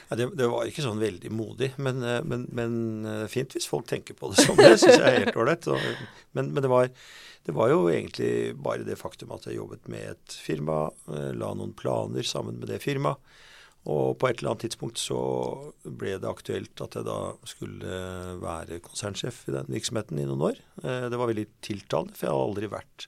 Ja, 0.09 0.17
det, 0.17 0.31
det, 0.39 0.47
var 0.49 0.65
ikke 0.65 0.81
sånn 0.81 1.01
veldig 1.01 1.29
modig, 1.37 1.71
men, 1.77 2.01
eh, 2.01 2.23
men, 2.25 2.47
men, 2.57 2.77
eh, 3.05 3.25
fint 3.29 3.53
hvis 3.53 3.69
folk 3.69 3.85
tenker 3.89 4.17
på 4.17 4.31
det 4.31 4.41
sånn. 4.47 4.57
Det 4.57 4.79
syns 4.81 4.97
jeg 4.97 5.05
er 5.05 5.27
helt 5.27 5.37
ålreit. 5.37 5.67
Men, 6.33 6.49
men 6.55 6.65
det, 6.65 6.71
var, 6.71 6.89
det, 7.45 7.53
var, 7.53 7.69
jo 7.69 7.83
egentlig 7.91 8.31
bare 8.65 8.87
det 8.87 8.97
faktum 8.97 9.35
at 9.35 9.45
jeg 9.45 9.59
jobbet 9.59 9.85
med 9.91 10.15
et 10.15 10.39
firma, 10.41 10.87
eh, 11.13 11.29
la 11.37 11.51
noen 11.53 11.75
planer 11.77 12.25
sammen 12.25 12.57
med 12.57 12.73
det 12.73 12.81
firmaet. 12.81 13.21
Og 13.87 14.17
på 14.19 14.27
et 14.27 14.41
eller 14.41 14.51
annet 14.51 14.65
tidspunkt 14.65 14.99
så 14.99 15.19
ble 15.85 16.17
det 16.19 16.27
aktuelt 16.27 16.81
at 16.83 16.97
jeg 16.97 17.07
da 17.07 17.19
skulle 17.47 17.91
være 18.41 18.81
konsernsjef 18.83 19.45
i 19.47 19.55
den 19.55 19.69
virksomheten 19.71 20.19
i 20.19 20.25
noen 20.27 20.43
år. 20.49 20.57
Eh, 20.83 21.05
det 21.11 21.19
var 21.19 21.29
veldig 21.31 21.47
tiltalende, 21.63 22.17
for 22.17 22.27
jeg 22.27 22.35
har 22.35 22.47
aldri 22.49 22.67
vært 22.73 23.07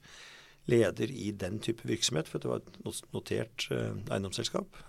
leder 0.70 1.12
i 1.12 1.32
den 1.36 1.60
type 1.64 1.88
virksomhet, 1.90 2.30
for 2.30 2.40
det 2.40 2.52
var 2.52 2.64
et 2.64 2.80
notert 3.16 3.68
eh, 3.76 3.92
eiendomsselskap. 4.08 4.80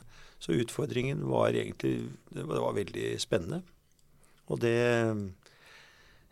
Så 0.41 0.57
utfordringen 0.57 1.27
var 1.29 1.53
egentlig 1.53 2.09
Det 2.33 2.47
var 2.49 2.73
veldig 2.73 3.21
spennende. 3.21 3.63
Og 4.49 4.61
det 4.63 4.79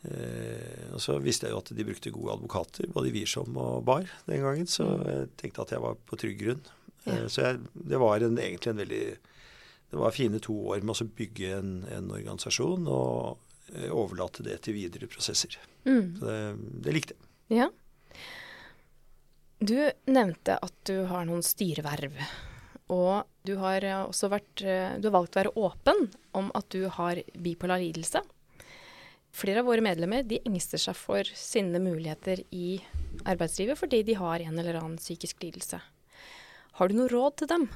eh, 0.07 0.87
Og 0.95 1.01
så 1.03 1.19
visste 1.19 1.47
jeg 1.47 1.53
jo 1.53 1.61
at 1.61 1.75
de 1.75 1.85
brukte 1.85 2.15
gode 2.15 2.33
advokater, 2.39 2.87
både 2.95 3.13
Wiersholm 3.13 3.57
og 3.59 3.85
Bar 3.85 4.07
den 4.27 4.41
gangen, 4.41 4.67
så 4.67 4.85
mm. 4.87 5.03
jeg 5.09 5.29
tenkte 5.43 5.63
at 5.67 5.73
jeg 5.75 5.83
var 5.83 5.99
på 6.07 6.17
trygg 6.17 6.39
grunn. 6.41 6.63
Ja. 7.05 7.29
Så 7.29 7.43
jeg, 7.43 7.59
det 7.75 7.99
var 8.01 8.23
en, 8.23 8.39
egentlig 8.39 8.71
en 8.71 8.83
veldig 8.85 9.05
det 9.91 9.97
var 9.97 10.13
fine 10.13 10.41
to 10.45 10.55
år 10.73 10.85
med 10.85 10.97
å 10.97 11.09
bygge 11.17 11.53
en, 11.59 11.73
en, 11.93 12.11
organisasjon 12.13 12.89
og 12.93 13.39
eh, 13.73 13.89
overlate 13.89 14.45
det 14.45 14.59
til 14.67 14.77
videre 14.77 15.09
prosesser. 15.09 15.57
Mm. 15.89 16.19
Så 16.19 16.29
det, 16.29 16.41
det 16.85 16.97
likte 16.97 17.17
jeg. 17.17 17.25
Ja. 17.63 17.71
Du 19.59 19.79
nevnte 20.13 20.59
at 20.63 20.75
du 20.87 21.01
har 21.09 21.25
noen 21.27 21.43
styreverv. 21.43 22.21
Og 22.93 23.25
du 23.45 23.57
har 23.61 23.85
også 24.05 24.31
vært, 24.33 24.61
eh, 24.63 24.97
du 25.01 25.09
har 25.09 25.17
valgt 25.17 25.37
å 25.37 25.43
være 25.43 25.57
åpen 25.57 26.05
om 26.37 26.53
at 26.57 26.69
du 26.73 26.85
har 26.93 27.23
bipolar 27.33 27.81
lidelse. 27.81 28.23
Flere 29.39 29.63
av 29.63 29.69
våre 29.69 29.85
medlemmer 29.85 30.25
de 30.27 30.41
engster 30.49 30.81
seg 30.81 30.97
for 30.97 31.29
sine 31.37 31.81
muligheter 31.83 32.41
i 32.53 32.79
arbeidslivet 33.29 33.79
fordi 33.79 34.03
de 34.09 34.17
har 34.19 34.45
en 34.45 34.57
eller 34.57 34.81
annen 34.81 35.01
psykisk 35.01 35.45
lidelse. 35.45 35.81
Har 36.79 36.89
du 36.89 36.97
noe 36.97 37.11
råd 37.13 37.41
til 37.41 37.51
dem? 37.51 37.69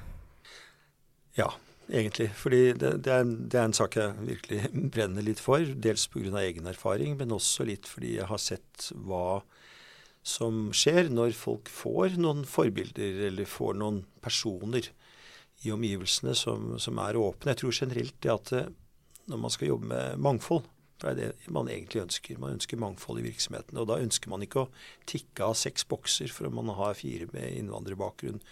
Ja, 1.37 1.51
egentlig. 1.89 2.29
Fordi 2.39 2.63
det, 2.79 2.93
det, 3.05 3.13
er 3.13 3.25
en, 3.25 3.35
det, 3.49 3.59
er 3.59 3.69
en, 3.69 3.77
sak 3.77 3.97
jeg 3.99 4.27
virkelig 4.29 4.63
brenner 4.95 5.27
litt 5.27 5.43
for. 5.43 5.65
Dels 5.65 6.07
pga. 6.13 6.35
egen 6.43 6.69
erfaring, 6.71 7.17
men 7.21 7.35
også 7.35 7.67
litt 7.69 7.89
fordi 7.91 8.17
jeg 8.19 8.31
har 8.31 8.43
sett 8.43 8.91
hva 8.95 9.43
som 10.23 10.69
skjer 10.77 11.11
når 11.11 11.35
folk 11.35 11.71
får 11.73 12.15
noen 12.23 12.45
forbilder 12.47 13.25
eller 13.27 13.49
får 13.49 13.75
noen 13.81 14.05
personer 14.23 14.87
i 15.67 15.73
omgivelsene 15.75 16.35
som, 16.39 16.77
som 16.79 17.01
er 17.03 17.19
åpne. 17.19 17.53
Jeg 17.53 17.63
tror 17.63 17.75
generelt 17.75 18.15
det 18.23 18.31
at 18.31 18.53
eh, 18.55 18.71
når 19.31 19.43
man 19.43 19.55
skal 19.55 19.73
jobbe 19.73 19.91
med 19.91 20.23
mangfold, 20.23 20.65
det 21.03 21.11
er 21.13 21.19
det 21.21 21.53
man 21.55 21.71
egentlig 21.71 22.05
ønsker. 22.05 22.39
Man 22.41 22.57
ønsker 22.57 22.81
mangfold 22.81 23.21
i 23.21 23.27
virksomhetene. 23.27 23.83
Og 23.83 23.91
da 23.91 24.01
ønsker 24.03 24.33
man 24.33 24.45
ikke 24.45 24.65
å 24.65 24.71
tikke 25.11 25.49
av 25.49 25.57
seks 25.59 25.87
bokser 25.89 26.33
for 26.33 26.49
om 26.49 26.61
man 26.61 26.73
har 26.79 26.99
fire 26.99 27.29
med 27.35 27.59
innvandrerbakgrunn 27.59 28.43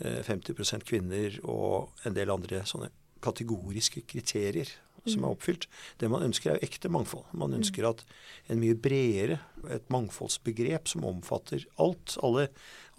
50 0.00 0.62
eh, 0.64 0.84
kvinner 0.88 1.34
og 1.44 2.06
en 2.08 2.16
del 2.16 2.32
andre 2.32 2.62
sånne 2.68 2.88
kategoriske 3.20 4.00
kriterier 4.08 4.70
som 5.04 5.22
er 5.22 5.28
mm. 5.28 5.34
oppfylt. 5.34 5.66
Det 6.00 6.08
man 6.12 6.24
ønsker, 6.26 6.50
er 6.50 6.58
jo 6.58 6.68
ekte 6.68 6.90
mangfold. 6.92 7.26
Man 7.32 7.52
mm. 7.52 7.58
ønsker 7.60 7.88
at 7.88 8.02
en 8.52 8.60
mye 8.60 8.76
bredere, 8.76 9.40
et 9.72 9.86
mangfoldsbegrep 9.92 10.90
som 10.92 11.06
omfatter 11.08 11.64
alt, 11.80 12.16
alle, 12.24 12.48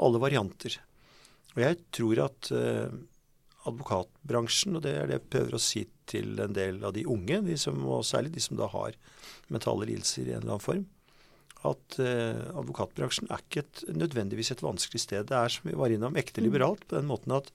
alle 0.02 0.22
varianter. 0.22 0.80
Og 1.56 1.64
jeg 1.66 1.80
tror 1.94 2.24
at 2.26 2.52
uh, 2.56 2.94
advokatbransjen, 3.70 4.78
og 4.78 4.86
det 4.86 4.96
er 4.98 5.10
det 5.10 5.20
jeg 5.20 5.30
prøver 5.34 5.58
å 5.58 5.62
si 5.62 5.84
til 6.10 6.40
en 6.42 6.56
del 6.56 6.82
av 6.88 6.96
de 6.96 7.06
unge, 7.10 7.42
de 7.46 7.58
som, 7.60 7.78
og 7.86 8.06
særlig 8.08 8.34
de 8.36 8.44
som 8.44 8.58
da 8.60 8.70
har 8.72 8.98
mentale 9.54 9.88
lidelser 9.90 10.26
i 10.26 10.34
en 10.34 10.42
eller 10.42 10.56
annen 10.56 10.66
form, 10.66 10.88
at 11.68 12.00
eh, 12.02 12.42
advokatbransjen 12.58 13.30
er 13.30 13.44
ikke 13.44 13.62
et, 13.62 13.84
nødvendigvis 13.94 14.50
et 14.56 14.64
vanskelig 14.66 15.04
sted. 15.04 15.28
Det 15.30 15.38
er 15.38 15.54
som 15.54 15.70
vi 15.70 15.78
var 15.78 15.94
innom, 15.94 16.18
ekte 16.18 16.42
mm. 16.42 16.48
liberalt 16.48 16.88
på 16.88 16.98
den 16.98 17.10
måten 17.12 17.36
at 17.38 17.52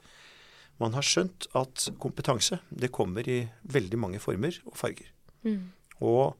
man 0.78 0.94
har 0.94 1.06
skjønt 1.06 1.48
at 1.56 1.88
kompetanse 2.02 2.60
det 2.68 2.92
kommer 2.94 3.26
i 3.26 3.40
veldig 3.72 3.98
mange 3.98 4.20
former 4.22 4.58
og 4.68 4.76
farger. 4.78 5.08
Mm. 5.46 5.72
Og 6.04 6.36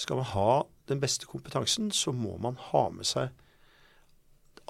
skal 0.00 0.20
man 0.20 0.28
ha 0.32 0.50
den 0.90 1.00
beste 1.00 1.28
kompetansen, 1.30 1.88
så 1.94 2.12
må 2.12 2.34
man 2.42 2.58
ha 2.70 2.88
med 2.92 3.08
seg 3.08 3.30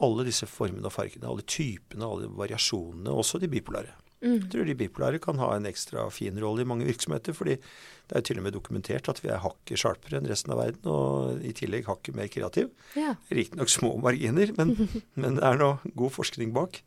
alle 0.01 0.25
disse 0.29 0.47
formene 0.49 0.87
og 0.89 0.95
fargene, 0.95 1.29
alle 1.29 1.45
typene, 1.45 2.07
alle 2.07 2.31
variasjonene, 2.37 3.13
også 3.13 3.41
de 3.41 3.51
bipolare. 3.53 3.97
Mm. 4.21 4.35
Jeg 4.37 4.49
tror 4.53 4.67
de 4.69 4.77
bipolare 4.77 5.21
kan 5.23 5.39
ha 5.41 5.55
en 5.57 5.69
ekstra 5.69 6.05
fin 6.13 6.37
rolle 6.43 6.65
i 6.65 6.69
mange 6.69 6.85
virksomheter. 6.89 7.33
fordi 7.33 7.57
det 7.57 8.17
er 8.17 8.21
jo 8.21 8.27
til 8.29 8.41
og 8.41 8.45
med 8.45 8.53
dokumentert 8.53 9.09
at 9.09 9.21
vi 9.23 9.31
er 9.31 9.41
hakket 9.41 9.81
sharpere 9.81 10.19
enn 10.19 10.29
resten 10.29 10.53
av 10.53 10.59
verden, 10.61 10.89
og 10.91 11.45
i 11.47 11.53
tillegg 11.57 11.87
hakket 11.87 12.17
mer 12.19 12.29
kreativ. 12.33 12.73
Ja. 12.99 13.15
Riktignok 13.31 13.71
små 13.71 13.95
marginer, 14.03 14.53
men, 14.59 14.75
men, 15.21 15.39
det 15.39 15.47
er 15.47 15.61
nå 15.61 15.71
god 15.95 16.13
forskning 16.19 16.53
bak. 16.57 16.83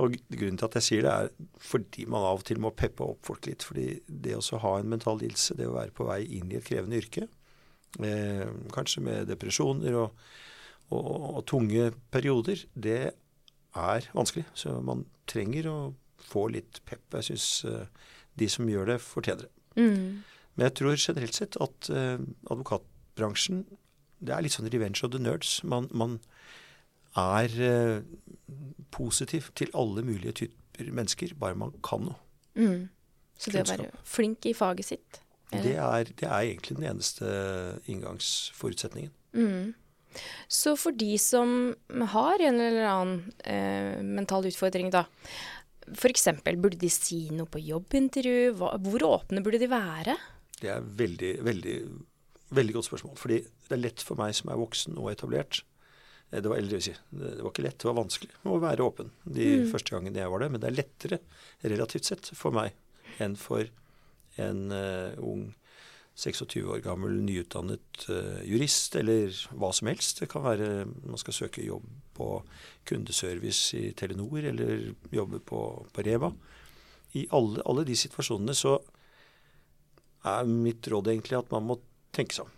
Og 0.00 0.14
grunnen 0.30 0.56
til 0.56 0.68
at 0.68 0.76
jeg 0.78 0.86
sier 0.86 1.04
det, 1.04 1.12
er 1.12 1.58
fordi 1.60 2.06
man 2.08 2.24
av 2.24 2.40
og 2.40 2.46
til 2.48 2.62
må 2.62 2.70
peppe 2.72 3.04
opp 3.04 3.26
folk 3.26 3.44
litt. 3.50 3.66
fordi 3.66 3.98
det 4.06 4.38
å 4.38 4.62
ha 4.62 4.78
en 4.78 4.88
mental 4.88 5.18
lidelse, 5.20 5.58
det 5.58 5.68
å 5.68 5.74
være 5.76 5.92
på 5.92 6.06
vei 6.08 6.22
inn 6.38 6.48
i 6.52 6.56
et 6.56 6.64
krevende 6.64 7.02
yrke, 7.02 7.26
eh, 8.00 8.46
kanskje 8.72 9.04
med 9.04 9.28
depresjoner 9.28 9.98
og, 10.00 10.24
og, 10.94 11.12
og 11.34 11.44
tunge 11.50 11.90
perioder, 12.14 12.64
det 12.72 13.02
er 13.74 14.08
vanskelig. 14.14 14.46
Så 14.54 14.78
man 14.80 15.04
trenger 15.28 15.68
å 15.68 15.78
få 16.20 16.48
litt 16.54 16.80
pep. 16.88 17.02
Jeg 17.14 17.30
syns 17.30 17.48
uh, 17.68 17.86
de 18.38 18.48
som 18.50 18.68
gjør 18.68 18.92
det, 18.92 19.00
fortjener 19.04 19.46
det. 19.46 19.52
Mm. 19.76 20.22
Men 20.54 20.68
jeg 20.68 20.76
tror 20.78 20.98
generelt 20.98 21.38
sett 21.38 21.58
at 21.60 21.90
uh, 21.90 22.20
advokatbransjen 22.50 23.64
Det 24.24 24.30
er 24.32 24.44
litt 24.44 24.54
sånn 24.54 24.70
revenge 24.70 25.02
of 25.04 25.10
the 25.12 25.20
nerds. 25.20 25.58
Man, 25.66 25.88
man 25.92 26.20
er 27.18 27.50
uh, 27.58 28.04
positiv 28.94 29.50
til 29.58 29.70
alle 29.74 30.02
mulige 30.06 30.32
typer 30.44 30.90
mennesker, 30.90 31.34
bare 31.38 31.58
man 31.58 31.74
kan 31.84 32.08
noe. 32.08 32.18
Mm. 32.54 32.88
Så 33.38 33.50
det 33.50 33.64
å 33.64 33.70
være 33.72 33.90
flink 34.06 34.46
i 34.46 34.54
faget 34.54 34.92
sitt? 34.92 35.20
Det 35.50 35.76
er, 35.76 36.08
det 36.18 36.26
er, 36.26 36.40
egentlig 36.40 36.78
den 36.78 36.86
eneste 36.88 37.26
inngangsforutsetningen. 37.90 39.12
Mm. 39.34 39.74
Så 40.48 40.74
for 40.78 40.94
de 40.94 41.16
som 41.18 41.74
har 42.14 42.42
en 42.42 42.60
eller 42.60 42.86
annen 42.88 43.32
eh, 43.44 44.02
mental 44.02 44.46
utfordring, 44.46 44.90
da, 44.94 45.04
F.eks. 45.92 46.28
burde 46.56 46.80
de 46.80 46.90
si 46.92 47.26
noe 47.34 47.50
på 47.50 47.60
jobbintervju? 47.60 48.54
Hvor 48.56 49.06
åpne 49.10 49.42
burde 49.44 49.60
de 49.62 49.68
være? 49.70 50.16
Det 50.60 50.70
er 50.72 50.84
veldig, 51.02 51.32
veldig, 51.44 51.76
veldig 52.56 52.76
godt 52.78 52.88
spørsmål. 52.88 53.16
Fordi 53.20 53.40
det 53.44 53.76
er 53.76 53.82
lett 53.82 54.04
for 54.04 54.20
meg 54.20 54.34
som 54.38 54.52
er 54.52 54.60
voksen 54.60 54.98
og 55.00 55.10
etablert. 55.12 55.62
Eh, 56.30 56.40
det 56.40 56.50
var, 56.50 56.60
eller 56.60 56.80
det, 56.80 56.96
var 57.42 57.50
ikke 57.52 57.66
lett, 57.66 57.78
det 57.82 57.90
var 57.90 57.98
vanskelig 58.00 58.32
å 58.48 58.60
være 58.62 58.86
åpen 58.86 59.12
de 59.24 59.50
mm. 59.64 59.68
første 59.74 59.96
gangene 59.96 60.22
jeg 60.22 60.32
var 60.32 60.44
det. 60.44 60.50
Men 60.54 60.64
det 60.64 60.70
er 60.70 60.78
lettere 60.78 61.20
relativt 61.64 62.10
sett 62.10 62.32
for 62.36 62.56
meg 62.56 62.74
enn 63.22 63.36
for 63.38 63.68
en 64.42 64.64
uh, 64.74 65.14
ung 65.22 65.52
26 66.14 66.62
år 66.70 66.82
gammel 66.84 67.16
nyutdannet 67.26 68.06
uh, 68.06 68.40
jurist, 68.46 68.94
eller 68.96 69.34
hva 69.58 69.72
som 69.74 69.90
helst. 69.90 70.20
Det 70.22 70.30
kan 70.30 70.44
være 70.44 70.86
man 70.86 71.20
skal 71.20 71.34
søke 71.34 71.64
jobb 71.64 71.86
på 72.14 72.28
kundeservice 72.86 73.74
i 73.78 73.88
Telenor, 73.98 74.44
eller 74.52 74.92
jobbe 75.10 75.40
på, 75.42 75.60
på 75.90 76.04
Reva. 76.06 76.30
I 77.18 77.26
alle, 77.34 77.62
alle, 77.66 77.86
de 77.86 77.96
situasjonene 77.98 78.54
så 78.58 78.76
er 80.24 80.46
mitt 80.48 80.86
råd 80.90 81.10
egentlig 81.10 81.38
at 81.38 81.50
man 81.54 81.66
må 81.66 81.78
tenke 82.14 82.36
seg 82.36 82.46
om. 82.46 82.54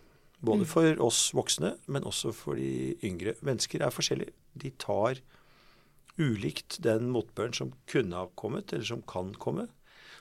Både 0.46 0.66
mm. 0.66 0.70
for 0.70 1.00
oss 1.06 1.22
voksne, 1.36 1.72
men 1.88 2.04
også 2.08 2.34
for 2.36 2.60
de 2.60 2.92
yngre. 3.04 3.34
Mennesker 3.44 3.82
er 3.82 3.94
forskjellige. 3.94 4.36
De 4.56 4.72
tar 4.80 5.22
ulikt 6.20 6.78
den 6.84 7.10
motbøren 7.12 7.56
som 7.56 7.72
kunne 7.88 8.20
ha 8.20 8.28
kommet, 8.36 8.72
eller 8.72 8.88
som 8.88 9.02
kan 9.08 9.32
komme. 9.40 9.66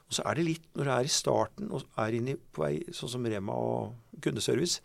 Og 0.06 0.18
så 0.18 0.26
er 0.30 0.38
det 0.38 0.46
litt 0.46 0.68
når 0.78 0.88
du 0.88 0.94
er 0.96 1.08
i 1.08 1.12
starten 1.12 1.72
og 1.74 1.86
er 2.02 2.18
inne 2.18 2.38
på 2.54 2.66
vei, 2.66 2.76
sånn 2.94 3.12
som 3.16 3.26
Rema 3.26 3.56
og 3.58 4.20
kundeservice. 4.22 4.84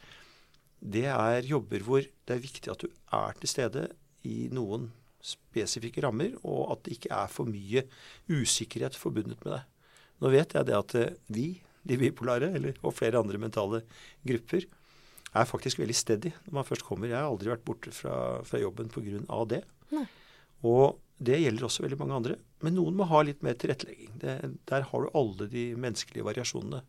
Det 0.80 1.04
er 1.12 1.48
jobber 1.48 1.84
hvor 1.84 2.00
det 2.04 2.36
er 2.36 2.42
viktig 2.42 2.72
at 2.72 2.80
du 2.80 2.88
er 2.88 3.36
til 3.40 3.52
stede 3.52 3.84
i 4.24 4.48
noen 4.52 4.88
spesifikke 5.20 6.00
rammer, 6.00 6.32
og 6.48 6.72
at 6.72 6.86
det 6.86 6.96
ikke 6.96 7.12
er 7.12 7.32
for 7.32 7.48
mye 7.48 7.84
usikkerhet 8.30 8.96
forbundet 8.96 9.42
med 9.44 9.52
det. 9.58 9.62
Nå 10.20 10.32
vet 10.32 10.56
jeg 10.56 10.68
det 10.68 10.76
at 10.76 10.94
eh, 10.96 11.16
vi, 11.32 11.48
de 11.84 11.98
bipolare, 12.00 12.50
eller, 12.56 12.76
og 12.80 12.96
flere 12.96 13.20
andre 13.20 13.40
mentale 13.40 13.82
grupper, 14.26 14.64
er 15.30 15.46
faktisk 15.46 15.78
veldig 15.78 15.94
steady 15.94 16.32
når 16.46 16.56
man 16.56 16.66
først 16.66 16.84
kommer. 16.86 17.10
Jeg 17.10 17.20
har 17.20 17.28
aldri 17.28 17.52
vært 17.52 17.66
borte 17.66 17.92
fra, 17.94 18.40
fra 18.46 18.60
jobben 18.60 18.90
pga. 18.90 19.44
det. 19.52 19.60
Nei. 19.94 20.06
Og 20.66 20.98
det 21.20 21.38
gjelder 21.40 21.68
også 21.68 21.84
veldig 21.84 22.00
mange 22.00 22.16
andre. 22.16 22.36
Men 22.60 22.76
noen 22.76 22.96
må 22.98 23.06
ha 23.08 23.22
litt 23.24 23.44
mer 23.44 23.56
tilrettelegging. 23.56 24.16
Det, 24.20 24.34
der 24.68 24.88
har 24.90 25.04
du 25.04 25.12
alle 25.16 25.48
de 25.52 25.70
menneskelige 25.80 26.26
variasjonene. 26.26 26.82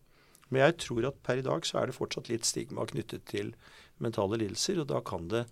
Men 0.51 0.65
jeg 0.65 0.79
tror 0.83 1.07
at 1.07 1.21
per 1.23 1.39
i 1.39 1.45
dag 1.45 1.67
så 1.67 1.79
er 1.79 1.87
det 1.87 1.95
fortsatt 1.95 2.27
litt 2.31 2.47
stigma 2.47 2.83
knyttet 2.89 3.23
til 3.31 3.53
mentale 4.03 4.39
lidelser. 4.41 4.81
Og 4.83 4.89
da 4.91 4.99
kan 5.05 5.29
det 5.31 5.45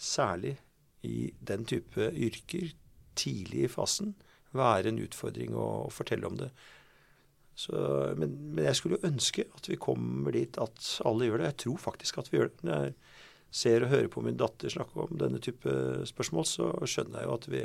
særlig 0.00 0.56
i 1.04 1.28
den 1.44 1.66
type 1.68 2.08
yrker 2.12 2.72
tidlig 3.16 3.66
i 3.66 3.72
fasen 3.72 4.14
være 4.56 4.90
en 4.90 5.02
utfordring 5.04 5.56
å, 5.56 5.66
å 5.86 5.92
fortelle 5.92 6.28
om 6.28 6.38
det. 6.40 6.50
Så, 7.56 7.72
men, 8.20 8.34
men, 8.52 8.64
jeg 8.68 8.76
skulle 8.76 9.00
ønske 9.08 9.46
at 9.56 9.68
vi 9.68 9.78
kommer 9.80 10.34
dit 10.36 10.58
at 10.60 10.90
alle 11.08 11.28
gjør 11.28 11.40
det. 11.40 11.52
Jeg 11.52 11.60
tror 11.64 11.82
faktisk 11.86 12.20
at 12.20 12.32
vi 12.32 12.40
gjør 12.40 12.50
det. 12.52 12.64
Når 12.68 12.86
jeg 12.86 12.96
ser 13.60 13.84
og 13.84 13.92
hører 13.92 14.10
på 14.12 14.24
min 14.24 14.40
datter 14.40 14.72
snakke 14.72 15.06
om 15.06 15.20
denne 15.20 15.40
type 15.44 15.76
spørsmål, 16.08 16.48
så 16.48 16.72
skjønner 16.84 17.22
jeg 17.22 17.28
jo 17.28 17.36
at 17.36 17.48
vi, 17.52 17.62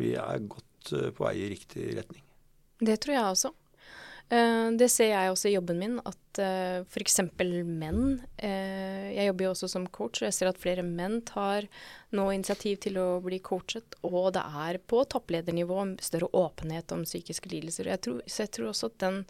vi 0.00 0.14
er 0.20 0.48
godt 0.52 0.67
eh, 0.96 1.10
på 1.14 1.26
vei 1.26 1.36
i 1.40 1.48
riktig 1.54 1.90
retning. 1.98 2.22
Det 2.78 2.98
tror 3.02 3.16
jeg 3.16 3.32
også. 3.32 3.52
Eh, 4.28 4.68
det 4.80 4.90
ser 4.92 5.12
jeg 5.12 5.32
også 5.32 5.50
i 5.50 5.54
jobben 5.54 5.80
min, 5.80 5.94
at 6.06 6.40
uh, 6.42 6.84
f.eks. 6.84 7.20
menn 7.64 8.02
Jeg 8.38 9.28
jobber 9.30 9.46
jo 9.46 9.52
også 9.54 9.70
som 9.72 9.86
coach, 9.88 10.20
og 10.20 10.28
jeg 10.28 10.36
ser 10.36 10.50
at 10.50 10.60
flere 10.60 10.84
menn 10.86 11.20
tar 11.26 11.66
nå 12.14 12.28
initiativ 12.34 12.82
til 12.84 13.00
å 13.00 13.08
bli 13.24 13.40
coachet. 13.44 13.98
Og 14.06 14.34
det 14.36 14.44
er 14.64 14.82
på 14.84 15.04
toppledernivå 15.08 15.80
større 16.04 16.30
åpenhet 16.36 16.92
om 16.94 17.08
psykiske 17.08 17.50
lidelser. 17.54 17.90
Jeg 17.94 18.04
tror, 18.04 18.20
så 18.26 18.44
jeg 18.44 18.54
tror 18.56 18.70
også 18.74 18.92
at 18.92 19.00
den 19.06 19.24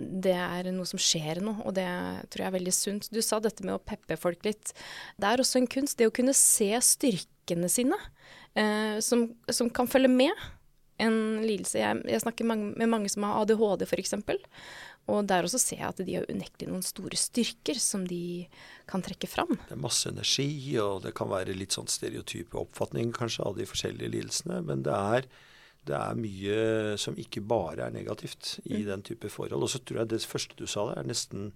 det 0.00 0.36
er 0.36 0.70
noe 0.72 0.88
som 0.88 1.00
skjer 1.00 1.40
nå, 1.44 1.56
og 1.64 1.74
det 1.76 1.86
tror 2.30 2.44
jeg 2.44 2.48
er 2.48 2.56
veldig 2.56 2.74
sunt. 2.74 3.10
Du 3.12 3.20
sa 3.24 3.40
dette 3.42 3.64
med 3.66 3.76
å 3.76 3.82
peppe 3.82 4.16
folk 4.20 4.44
litt. 4.46 4.72
Det 5.20 5.28
er 5.28 5.42
også 5.42 5.60
en 5.60 5.68
kunst, 5.70 5.98
det 5.98 6.08
å 6.08 6.14
kunne 6.14 6.34
se 6.36 6.70
styrkene 6.84 7.70
sine, 7.72 7.98
eh, 8.54 8.98
som, 9.04 9.28
som, 9.50 9.70
kan 9.74 9.90
følge 9.90 10.10
med 10.12 10.46
en 11.00 11.18
lidelse. 11.44 11.80
Jeg, 11.80 12.04
jeg 12.08 12.22
snakker 12.22 12.48
mange, 12.48 12.72
med 12.78 12.90
mange 12.92 13.10
som 13.12 13.26
har 13.26 13.42
ADHD, 13.42 13.86
f.eks. 13.88 14.16
Og 15.10 15.26
der 15.26 15.46
også 15.46 15.58
ser 15.58 15.80
jeg 15.80 15.88
at 15.88 16.02
de 16.06 16.16
har 16.18 16.28
unektelig 16.30 16.70
noen 16.70 16.84
store 16.86 17.18
styrker 17.18 17.78
som 17.82 18.04
de 18.06 18.46
kan 18.90 19.02
trekke 19.02 19.28
fram. 19.30 19.56
Det 19.66 19.74
er 19.74 19.82
masse 19.82 20.10
energi, 20.10 20.50
og 20.82 21.02
det 21.06 21.14
kan 21.18 21.30
være 21.32 21.56
litt 21.56 21.74
sånn 21.76 21.90
stereotype 21.90 22.58
oppfatning 22.60 23.14
kanskje 23.16 23.46
av 23.48 23.58
de 23.58 23.66
forskjellige 23.68 24.12
lidelsene. 24.14 24.60
Men 24.66 24.84
det 24.86 24.96
er 24.96 25.30
det 25.88 25.96
er 25.96 26.18
mye 26.18 26.56
som 27.00 27.16
ikke 27.18 27.42
bare 27.48 27.86
er 27.86 27.94
negativt 27.94 28.58
i 28.66 28.82
mm. 28.82 28.86
den 28.90 29.04
type 29.06 29.30
forhold. 29.32 29.64
Og 29.64 29.72
så 29.72 29.80
tror 29.80 30.02
jeg 30.02 30.10
det 30.12 30.24
første 30.28 30.58
du 30.58 30.66
sa 30.68 30.90
der, 30.90 31.00
er 31.00 31.08
nesten 31.08 31.50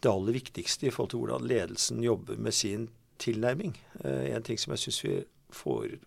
det 0.00 0.12
aller 0.12 0.36
viktigste 0.36 0.88
i 0.88 0.92
forhold 0.92 1.12
til 1.12 1.22
hvordan 1.22 1.48
ledelsen 1.48 2.02
jobber 2.04 2.40
med 2.40 2.56
sin 2.56 2.88
tilnærming. 3.20 3.76
Eh, 4.04 4.32
en 4.32 4.44
ting 4.44 4.60
som 4.60 4.72
jeg 4.74 4.86
syns 4.86 5.02
vi 5.04 5.14
får, 5.52 5.98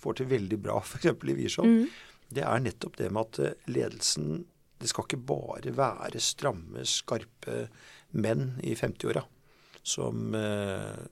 får, 0.00 0.20
til 0.20 0.30
veldig 0.30 0.60
bra 0.62 0.78
f.eks. 0.80 1.10
i 1.12 1.36
Wiersholm, 1.36 1.76
mm. 1.80 2.24
det 2.36 2.46
er 2.46 2.64
nettopp 2.64 2.96
det 3.00 3.10
med 3.12 3.26
at 3.26 3.42
eh, 3.44 3.68
ledelsen 3.72 4.46
Det 4.80 4.88
skal 4.88 5.04
ikke 5.04 5.26
bare 5.28 5.74
være 5.76 6.20
stramme, 6.24 6.86
skarpe 6.88 7.66
menn 8.16 8.54
i 8.64 8.72
50-åra 8.72 9.20
som 9.82 10.34
eh, 10.34 11.02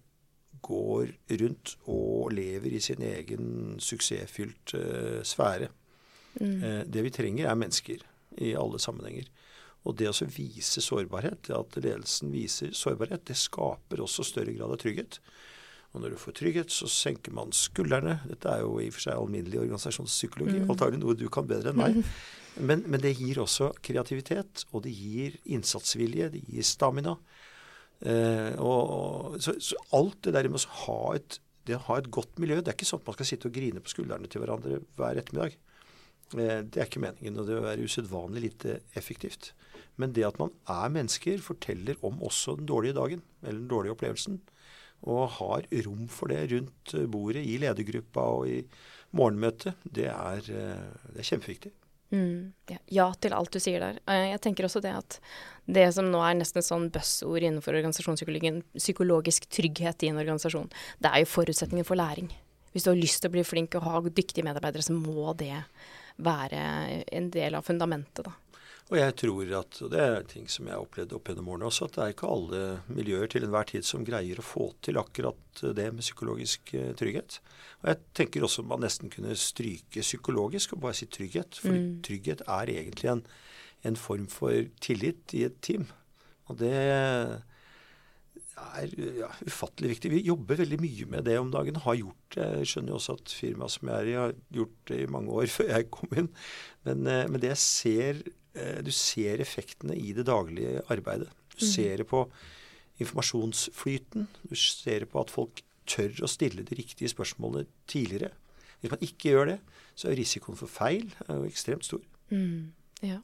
går 0.60 1.12
rundt 1.40 1.74
og 1.86 2.32
lever 2.34 2.76
i 2.76 2.80
sin 2.82 3.02
egen 3.04 3.76
suksessfylt 3.82 4.74
eh, 4.78 5.20
sfære. 5.26 5.68
Mm. 6.40 6.62
Eh, 6.62 6.80
det 6.86 7.04
vi 7.06 7.12
trenger, 7.14 7.48
er 7.48 7.58
mennesker 7.58 8.04
i 8.38 8.54
alle 8.58 8.80
sammenhenger. 8.82 9.28
Og 9.86 9.96
det 9.96 10.10
å 10.10 10.30
vise 10.34 10.82
sårbarhet, 10.84 11.50
at 11.54 11.78
ledelsen 11.78 12.32
viser 12.34 12.74
sårbarhet, 12.76 13.24
det 13.30 13.38
skaper 13.38 14.02
også 14.04 14.26
større 14.26 14.54
grad 14.56 14.74
av 14.74 14.80
trygghet. 14.82 15.20
Og 15.96 16.02
når 16.02 16.12
du 16.12 16.20
får 16.20 16.36
trygghet, 16.36 16.72
så 16.72 16.88
senker 16.92 17.32
man 17.36 17.54
skuldrene. 17.56 18.18
Dette 18.28 18.50
er 18.52 18.64
jo 18.64 18.76
i 18.82 18.90
og 18.90 18.96
for 18.96 19.06
seg 19.06 19.16
alminnelig 19.16 19.62
organisasjonspsykologi. 19.62 20.60
Mm. 20.60 20.72
Antagelig 20.74 21.00
noe 21.00 21.16
du 21.16 21.28
kan 21.32 21.48
bedre 21.48 21.72
enn 21.72 21.80
meg. 21.80 22.02
Men, 22.58 22.82
men, 22.90 23.00
det 23.00 23.14
gir 23.16 23.40
også 23.40 23.70
kreativitet, 23.84 24.64
og 24.74 24.82
det 24.84 24.92
gir 24.92 25.36
innsatsvilje, 25.48 26.32
det 26.34 26.42
gir 26.48 26.66
stamina. 26.66 27.14
Eh, 28.02 28.52
og, 28.60 29.38
så, 29.42 29.54
så, 29.62 29.78
alt 29.96 30.20
det 30.26 30.34
der 30.36 30.50
med 30.50 30.60
å 30.60 30.76
ha 30.84 30.98
et, 31.16 31.38
ha 31.72 31.96
et 31.98 32.06
godt 32.14 32.36
miljø 32.38 32.60
Det 32.62 32.70
er 32.70 32.76
ikke 32.76 32.86
sånn 32.86 33.00
at 33.02 33.08
man 33.08 33.16
skal 33.16 33.26
sitte 33.26 33.48
og 33.50 33.56
grine 33.56 33.82
på 33.82 33.90
skuldrene 33.90 34.30
til 34.30 34.44
hverandre 34.44 34.78
hver 34.98 35.18
ettermiddag. 35.22 35.56
Eh, 36.36 36.60
det 36.68 36.82
er 36.82 36.90
ikke 36.90 37.02
meningen, 37.02 37.40
og 37.40 37.48
det 37.48 37.56
vil 37.56 37.66
være 37.66 37.88
usedvanlig 37.88 38.44
lite 38.44 38.78
effektivt. 38.98 39.52
Men 39.98 40.12
det 40.14 40.26
at 40.28 40.38
man 40.42 40.52
er 40.68 40.92
mennesker, 40.94 41.40
forteller 41.42 41.98
om 42.06 42.20
også 42.22 42.58
den 42.58 42.68
dårlige 42.70 42.98
dagen, 42.98 43.24
eller 43.42 43.62
den 43.62 43.70
dårlige 43.72 43.96
opplevelsen. 43.96 44.38
Og 45.06 45.28
har 45.38 45.66
rom 45.86 46.06
for 46.10 46.32
det 46.32 46.48
rundt 46.52 46.94
bordet 47.10 47.44
i 47.46 47.58
ledergruppa 47.62 48.24
og 48.38 48.48
i 48.50 48.62
morgenmøtet, 49.16 49.76
det 49.84 50.08
er, 50.10 50.40
eh, 50.50 51.12
det 51.12 51.22
er 51.22 51.28
kjempeviktig. 51.30 51.72
Mm, 52.10 52.52
ja, 52.70 52.78
ja, 52.88 53.06
til 53.20 53.34
alt 53.36 53.52
du 53.52 53.60
sier 53.60 53.82
der. 53.84 54.00
Eh, 54.08 54.30
jeg 54.32 54.40
tenker 54.40 54.64
også 54.64 54.80
det 54.80 54.94
at 54.96 55.18
det 55.68 55.86
som 55.94 56.08
nå 56.08 56.20
er 56.24 56.38
nesten 56.38 56.62
et 56.62 56.68
sånn 56.68 56.88
buzzord 56.92 57.44
innenfor 57.44 57.76
organisasjonspsykologien, 57.76 58.62
psykologisk 58.78 59.48
trygghet 59.52 60.04
i 60.04 60.12
en 60.12 60.20
organisasjon, 60.20 60.70
det 61.04 61.12
er 61.12 61.24
jo 61.24 61.32
forutsetningen 61.34 61.88
for 61.88 62.00
læring. 62.00 62.30
Hvis 62.72 62.84
du 62.84 62.92
har 62.92 63.00
lyst 63.00 63.20
til 63.22 63.30
å 63.30 63.36
bli 63.36 63.44
flink 63.44 63.76
og 63.76 63.84
ha 63.84 64.00
dyktige 64.08 64.44
medarbeidere, 64.46 64.84
så 64.84 64.96
må 64.96 65.34
det 65.36 65.54
være 66.24 67.04
en 67.12 67.30
del 67.30 67.54
av 67.54 67.66
fundamentet, 67.68 68.24
da. 68.24 68.32
Og 68.88 68.96
jeg 68.96 69.14
tror 69.20 69.50
at, 69.58 69.78
og 69.84 69.90
det 69.92 70.00
er 70.00 70.22
ting 70.30 70.46
som 70.48 70.68
jeg 70.68 70.72
har 70.72 70.80
opplevd 70.80 71.12
opp 71.18 71.28
gjennom 71.28 71.50
årene 71.52 71.66
også, 71.68 71.88
at 71.88 71.96
det 71.96 72.04
er 72.04 72.14
ikke 72.14 72.30
alle 72.32 72.60
miljøer 72.88 73.28
til 73.28 73.44
enhver 73.44 73.68
tid 73.68 73.84
som 73.84 74.06
greier 74.06 74.40
å 74.40 74.44
få 74.46 74.70
til 74.84 75.00
akkurat 75.00 75.60
det 75.76 75.90
med 75.92 76.04
psykologisk 76.04 76.72
eh, 76.78 76.94
trygghet. 76.96 77.36
Og 77.82 77.90
jeg 77.92 78.00
tenker 78.16 78.46
også 78.46 78.64
man 78.64 78.80
nesten 78.86 79.12
kunne 79.12 79.36
stryke 79.36 80.04
psykologisk 80.06 80.72
og 80.72 80.86
bare 80.86 80.96
si 80.96 81.08
trygghet. 81.12 81.60
For 81.60 81.76
mm. 81.76 81.90
trygghet 82.08 82.46
er 82.46 82.72
egentlig 82.78 83.12
en, 83.12 83.22
en, 83.90 84.00
form 84.00 84.24
for 84.32 84.72
tillit 84.80 85.36
i 85.36 85.44
et 85.50 85.60
team. 85.60 85.84
Og 86.48 86.56
det 86.62 86.72
er 86.72 87.36
ja, 89.20 89.28
ufattelig 89.44 89.92
viktig. 89.92 90.14
Vi 90.16 90.24
jobber 90.30 90.62
veldig 90.64 90.80
mye 90.80 91.12
med 91.12 91.28
det 91.28 91.36
om 91.42 91.52
dagen. 91.52 91.76
Har 91.84 92.00
gjort 92.00 92.34
det. 92.38 92.48
Jeg 92.62 92.72
skjønner 92.72 92.94
jo 92.94 93.02
også 93.02 93.20
at 93.20 93.36
firmaet 93.36 93.76
som 93.76 93.92
jeg 93.92 94.00
er 94.00 94.08
i, 94.08 94.18
har 94.24 94.36
gjort 94.62 94.82
det 94.88 95.04
i 95.04 95.12
mange 95.12 95.36
år 95.44 95.52
før 95.58 95.72
jeg 95.76 95.92
kom 95.92 96.20
inn. 96.24 96.32
Men, 96.88 97.04
eh, 97.04 97.28
men 97.28 97.44
det 97.44 97.52
jeg 97.52 97.64
ser 97.68 98.26
du 98.84 98.90
ser 98.94 99.42
effektene 99.44 99.96
i 99.96 100.12
det 100.16 100.26
daglige 100.28 100.82
arbeidet. 100.92 101.30
Du 101.54 101.64
mm. 101.64 101.70
ser 101.70 102.02
det 102.02 102.08
på 102.10 102.24
informasjonsflyten. 102.98 104.28
Du 104.50 104.56
ser 104.58 105.04
det 105.04 105.10
på 105.12 105.22
at 105.22 105.32
folk 105.32 105.62
tør 105.88 106.24
å 106.24 106.30
stille 106.30 106.64
de 106.66 106.76
riktige 106.78 107.10
spørsmålene 107.10 107.68
tidligere. 107.90 108.32
Hvis 108.80 108.92
man 108.92 109.02
ikke 109.02 109.32
gjør 109.32 109.52
det, 109.54 109.58
så 109.98 110.10
er 110.10 110.18
risikoen 110.20 110.58
for 110.58 110.70
feil 110.70 111.08
er 111.26 111.46
ekstremt 111.48 111.86
stor. 111.86 112.02
Mm, 112.30 112.70
ja. 113.02 113.18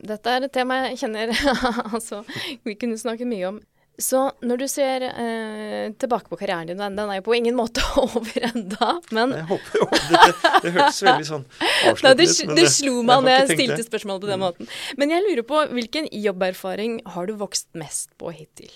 Dette 0.00 0.32
er 0.32 0.46
et 0.46 0.52
tema 0.54 0.78
jeg 0.86 1.02
kjenner 1.02 1.32
altså, 1.94 2.22
vi 2.64 2.76
kunne 2.80 3.00
snakket 3.00 3.28
mye 3.28 3.50
om. 3.50 3.60
Så 4.00 4.22
når 4.40 4.62
du 4.62 4.66
ser 4.70 5.04
eh, 5.08 5.92
tilbake 6.00 6.30
på 6.32 6.38
karrieren 6.40 6.70
din, 6.70 6.80
den, 6.80 7.00
er 7.00 7.20
jo 7.20 7.26
på 7.28 7.36
ingen 7.36 7.56
måte 7.58 7.84
over 8.04 8.46
enda, 8.50 8.92
men 9.14 9.34
Jeg 9.36 9.46
håper 9.50 9.80
jo 9.80 9.88
det, 9.92 10.20
det, 10.64 10.72
hørtes 10.76 11.00
veldig 11.06 11.28
sånn 11.28 11.46
avsluttende 11.90 12.26
ut. 12.26 12.36
Det, 12.40 12.58
det 12.58 12.66
slo 12.72 12.94
meg 13.06 13.24
når 13.24 13.36
jeg 13.36 13.48
stilte 13.54 13.86
spørsmål 13.86 14.22
på 14.22 14.30
den 14.30 14.40
mm. 14.40 14.46
måten. 14.46 14.70
Men 15.00 15.14
jeg 15.14 15.26
lurer 15.28 15.46
på, 15.52 15.64
hvilken 15.76 16.10
jobberfaring 16.16 17.00
har 17.14 17.30
du 17.30 17.36
vokst 17.40 17.70
mest 17.78 18.14
på 18.20 18.32
hittil? 18.34 18.72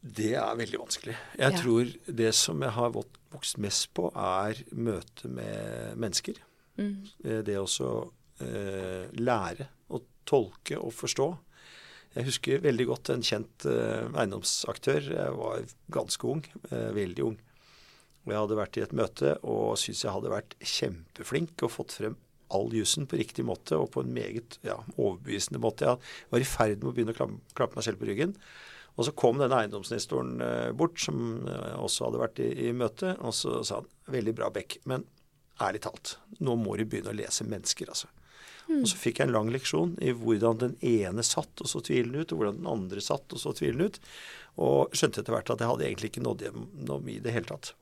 Det 0.00 0.32
er 0.40 0.54
veldig 0.56 0.78
vanskelig. 0.80 1.16
Jeg 1.36 1.52
ja. 1.52 1.58
tror 1.60 1.90
det 2.22 2.30
som 2.34 2.62
jeg 2.64 2.72
har 2.74 2.94
vokst 2.94 3.58
mest 3.60 3.90
på, 3.94 4.08
er 4.16 4.62
møte 4.72 5.28
med 5.28 5.98
mennesker. 6.00 6.40
Mm. 6.80 6.96
Eh, 7.24 7.42
det 7.44 7.60
å 7.60 7.68
eh, 8.40 9.04
lære 9.20 9.68
tolke 10.30 10.78
og 10.78 10.94
forstå. 10.94 11.28
Jeg 12.10 12.26
husker 12.26 12.62
veldig 12.64 12.86
godt 12.90 13.12
en 13.14 13.22
kjent 13.22 13.66
uh, 13.70 14.08
eiendomsaktør. 14.18 15.12
Jeg 15.14 15.34
var 15.36 15.60
ganske 15.94 16.26
ung, 16.26 16.42
uh, 16.72 16.90
veldig 16.96 17.26
ung. 17.28 17.36
Og 18.24 18.32
jeg 18.32 18.40
hadde 18.42 18.58
vært 18.58 18.78
i 18.78 18.82
et 18.84 18.96
møte 18.96 19.36
og 19.48 19.78
syntes 19.80 20.02
jeg 20.04 20.14
hadde 20.16 20.32
vært 20.32 20.56
kjempeflink 20.58 21.62
og 21.64 21.72
fått 21.72 21.94
frem 22.00 22.18
all 22.50 22.66
jussen 22.74 23.06
på 23.06 23.20
riktig 23.20 23.44
måte 23.46 23.78
og 23.78 23.92
på 23.94 24.02
en 24.02 24.10
meget 24.12 24.58
ja, 24.66 24.74
overbevisende 24.96 25.62
måte. 25.62 25.86
Jeg 25.86 26.34
var 26.34 26.42
i 26.42 26.50
ferd 26.50 26.82
med 26.82 26.90
å 26.90 26.94
begynne 26.96 27.14
å 27.14 27.18
klappe, 27.54 27.78
meg 27.78 27.86
selv 27.86 28.02
på 28.02 28.10
ryggen. 28.10 28.34
Og 28.98 29.06
så 29.06 29.14
kom 29.16 29.38
denne 29.38 29.62
eiendomsnestoren 29.62 30.42
uh, 30.42 30.70
bort, 30.76 30.98
som 30.98 31.46
også 31.46 32.08
hadde 32.08 32.24
vært 32.26 32.42
i, 32.42 32.50
i 32.66 32.74
møte, 32.76 33.14
og 33.22 33.32
så 33.38 33.60
sa 33.64 33.78
han 33.78 33.90
veldig 34.10 34.34
bra, 34.36 34.50
Beck, 34.52 34.80
men 34.90 35.06
ærlig 35.62 35.84
talt, 35.86 36.16
nå 36.42 36.58
må 36.58 36.74
du 36.74 36.88
begynne 36.88 37.14
å 37.14 37.20
lese 37.22 37.46
mennesker, 37.46 37.94
altså. 37.94 38.10
Og 38.78 38.86
så 38.90 38.98
fikk 39.00 39.20
jeg 39.20 39.28
en 39.28 39.34
lang 39.34 39.50
leksjon 39.52 39.96
i 40.04 40.12
hvordan 40.16 40.60
den 40.60 40.76
ene 40.86 41.24
satt 41.26 41.62
og 41.62 41.70
så 41.70 41.82
tvilende 41.84 42.22
ut, 42.22 42.32
og 42.32 42.40
hvordan 42.40 42.60
den 42.60 42.70
andre 42.70 43.02
satt 43.04 43.34
og 43.34 43.42
så 43.42 43.54
tvilende 43.56 43.90
ut. 43.90 43.98
Og 44.62 44.94
skjønte 44.96 45.22
etter 45.22 45.34
hvert 45.34 45.50
at 45.52 45.62
jeg 45.62 45.72
hadde 45.72 45.88
egentlig 45.88 46.12
ikke 46.12 46.24
nådd 46.24 46.46
gjennom 46.46 47.10
i 47.10 47.18
det 47.22 47.34
hele 47.34 47.50
tatt. 47.50 47.72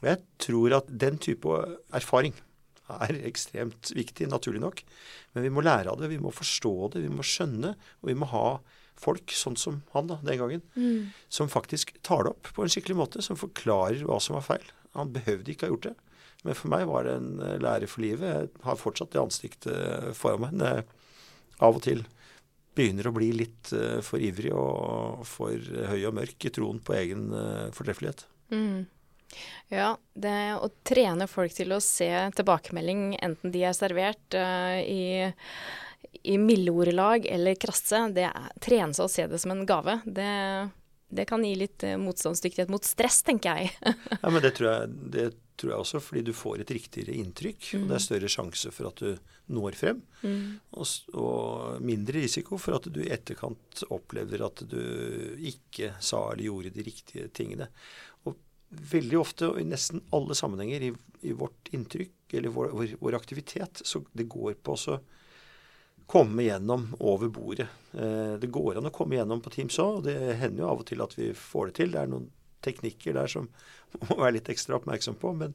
Og 0.00 0.08
jeg 0.08 0.22
tror 0.40 0.78
at 0.78 0.92
den 1.02 1.18
type 1.20 1.58
erfaring 1.96 2.36
er 2.90 3.20
ekstremt 3.28 3.92
viktig, 3.94 4.28
naturlig 4.30 4.62
nok. 4.62 4.82
Men 5.34 5.46
vi 5.46 5.52
må 5.54 5.64
lære 5.64 5.92
av 5.92 6.00
det, 6.00 6.10
vi 6.10 6.20
må 6.22 6.32
forstå 6.34 6.74
det, 6.94 7.04
vi 7.04 7.12
må 7.12 7.26
skjønne, 7.26 7.74
og 8.00 8.10
vi 8.10 8.16
må 8.18 8.28
ha 8.32 8.46
folk, 9.00 9.32
sånn 9.32 9.56
som 9.56 9.80
han 9.94 10.10
da, 10.10 10.18
den 10.26 10.40
gangen, 10.40 10.62
mm. 10.74 11.10
som 11.32 11.50
faktisk 11.52 11.94
tar 12.06 12.26
det 12.26 12.34
opp 12.34 12.50
på 12.56 12.64
en 12.64 12.72
skikkelig 12.72 12.98
måte, 12.98 13.24
som 13.24 13.38
forklarer 13.40 14.02
hva 14.08 14.18
som 14.22 14.36
var 14.36 14.46
feil. 14.46 14.66
Han 14.98 15.12
behøvde 15.14 15.54
ikke 15.54 15.68
ha 15.68 15.74
gjort 15.74 15.90
det. 15.90 15.94
Men 16.46 16.56
for 16.56 16.72
meg 16.72 16.86
var 16.88 17.04
det 17.06 17.18
en 17.18 17.34
eh, 17.44 17.58
lære 17.60 17.88
for 17.90 18.04
livet. 18.04 18.28
Jeg 18.30 18.64
har 18.64 18.80
fortsatt 18.80 19.12
det 19.12 19.22
ansiktet 19.22 20.16
foran 20.16 20.46
meg. 20.46 20.56
Men 20.56 20.66
jeg 20.68 20.88
av 21.60 21.76
og 21.76 21.84
til 21.84 22.06
begynner 22.76 23.10
å 23.10 23.14
bli 23.14 23.30
litt 23.36 23.72
eh, 23.76 23.98
for 24.04 24.22
ivrig 24.22 24.52
og 24.56 25.26
for 25.28 25.58
høy 25.90 26.00
og 26.08 26.16
mørk 26.16 26.48
i 26.48 26.54
troen 26.54 26.80
på 26.84 26.96
egen 26.96 27.28
eh, 27.36 27.68
fortreffelighet. 27.76 28.24
Mm. 28.54 28.86
Ja, 29.70 29.92
det 30.18 30.38
å 30.58 30.70
trene 30.86 31.28
folk 31.30 31.54
til 31.54 31.74
å 31.76 31.82
se 31.84 32.08
tilbakemelding, 32.34 33.14
enten 33.22 33.52
de 33.54 33.62
er 33.68 33.76
servert 33.78 34.34
uh, 34.34 34.80
i, 34.82 35.30
i 36.26 36.34
mildordelag 36.42 37.28
eller 37.30 37.54
krasse, 37.54 38.00
det 38.16 38.24
er, 38.26 38.48
trene 38.58 38.96
seg 38.96 39.06
å 39.06 39.12
se 39.12 39.28
det 39.30 39.38
som 39.38 39.54
en 39.54 39.62
gave. 39.68 40.00
Det, 40.02 40.32
det 41.14 41.28
kan 41.30 41.46
gi 41.46 41.52
litt 41.60 41.86
motstandsdyktighet 42.02 42.74
mot 42.74 42.82
stress, 42.82 43.20
tenker 43.28 43.60
jeg. 43.60 43.70
ja, 44.16 44.26
men 44.26 44.42
det 44.42 44.56
tror 44.58 44.72
jeg, 44.72 44.98
det 45.14 45.28
tror 45.60 45.74
jeg 45.74 45.84
også, 45.84 46.00
fordi 46.02 46.22
du 46.26 46.32
får 46.36 46.62
et 46.62 46.72
riktigere 46.74 47.16
inntrykk. 47.20 47.70
Mm. 47.74 47.82
og 47.82 47.90
Det 47.90 47.96
er 47.96 48.04
større 48.06 48.32
sjanse 48.32 48.72
for 48.74 48.90
at 48.90 49.02
du 49.02 49.34
når 49.54 49.76
frem. 49.78 50.02
Mm. 50.22 50.44
Og, 50.78 50.94
og, 51.14 51.82
mindre 51.84 52.22
risiko 52.24 52.58
for 52.60 52.78
at 52.78 52.88
du 52.92 53.02
i 53.02 53.10
etterkant 53.12 53.84
opplever 53.90 54.46
at 54.46 54.64
du 54.70 54.80
ikke 55.50 55.94
sa 56.00 56.28
eller 56.30 56.46
gjorde 56.46 56.74
de 56.76 56.86
riktige 56.86 57.28
tingene. 57.36 57.70
Og 58.24 58.38
veldig 58.92 59.20
ofte, 59.20 59.50
og 59.50 59.60
i 59.60 59.68
nesten 59.68 60.04
alle 60.16 60.36
sammenhenger 60.38 60.88
i, 60.88 60.92
i 61.26 61.36
vårt 61.36 61.72
inntrykk, 61.74 62.16
eller 62.38 62.54
vår, 62.54 62.74
vår, 62.78 62.98
vår, 63.00 63.18
aktivitet, 63.18 63.82
så 63.84 64.04
det 64.12 64.28
går 64.30 64.60
på 64.62 64.76
å 64.78 64.98
komme 66.10 66.44
gjennom 66.46 66.88
over 67.06 67.30
bordet. 67.30 67.68
Eh, 67.92 68.36
det 68.42 68.50
går 68.50 68.78
an 68.78 68.90
å 68.90 68.94
komme 68.94 69.18
gjennom 69.18 69.42
på 69.42 69.52
Teams 69.54 69.78
òg, 69.82 70.00
og 70.00 70.06
det 70.08 70.16
hender 70.40 70.64
jo 70.64 70.70
av 70.70 70.82
og 70.82 70.88
til 70.90 71.02
at 71.02 71.14
vi 71.18 71.30
får 71.38 71.70
det 71.70 71.76
til. 71.78 71.92
Det 71.94 72.02
er 72.02 72.10
noen 72.10 72.30
teknikker 72.64 73.16
der 73.16 73.30
som 73.30 73.48
må 74.08 74.18
være 74.20 74.38
litt 74.38 74.50
ekstra 74.52 74.78
oppmerksom 74.78 75.18
på. 75.20 75.34
Men, 75.36 75.54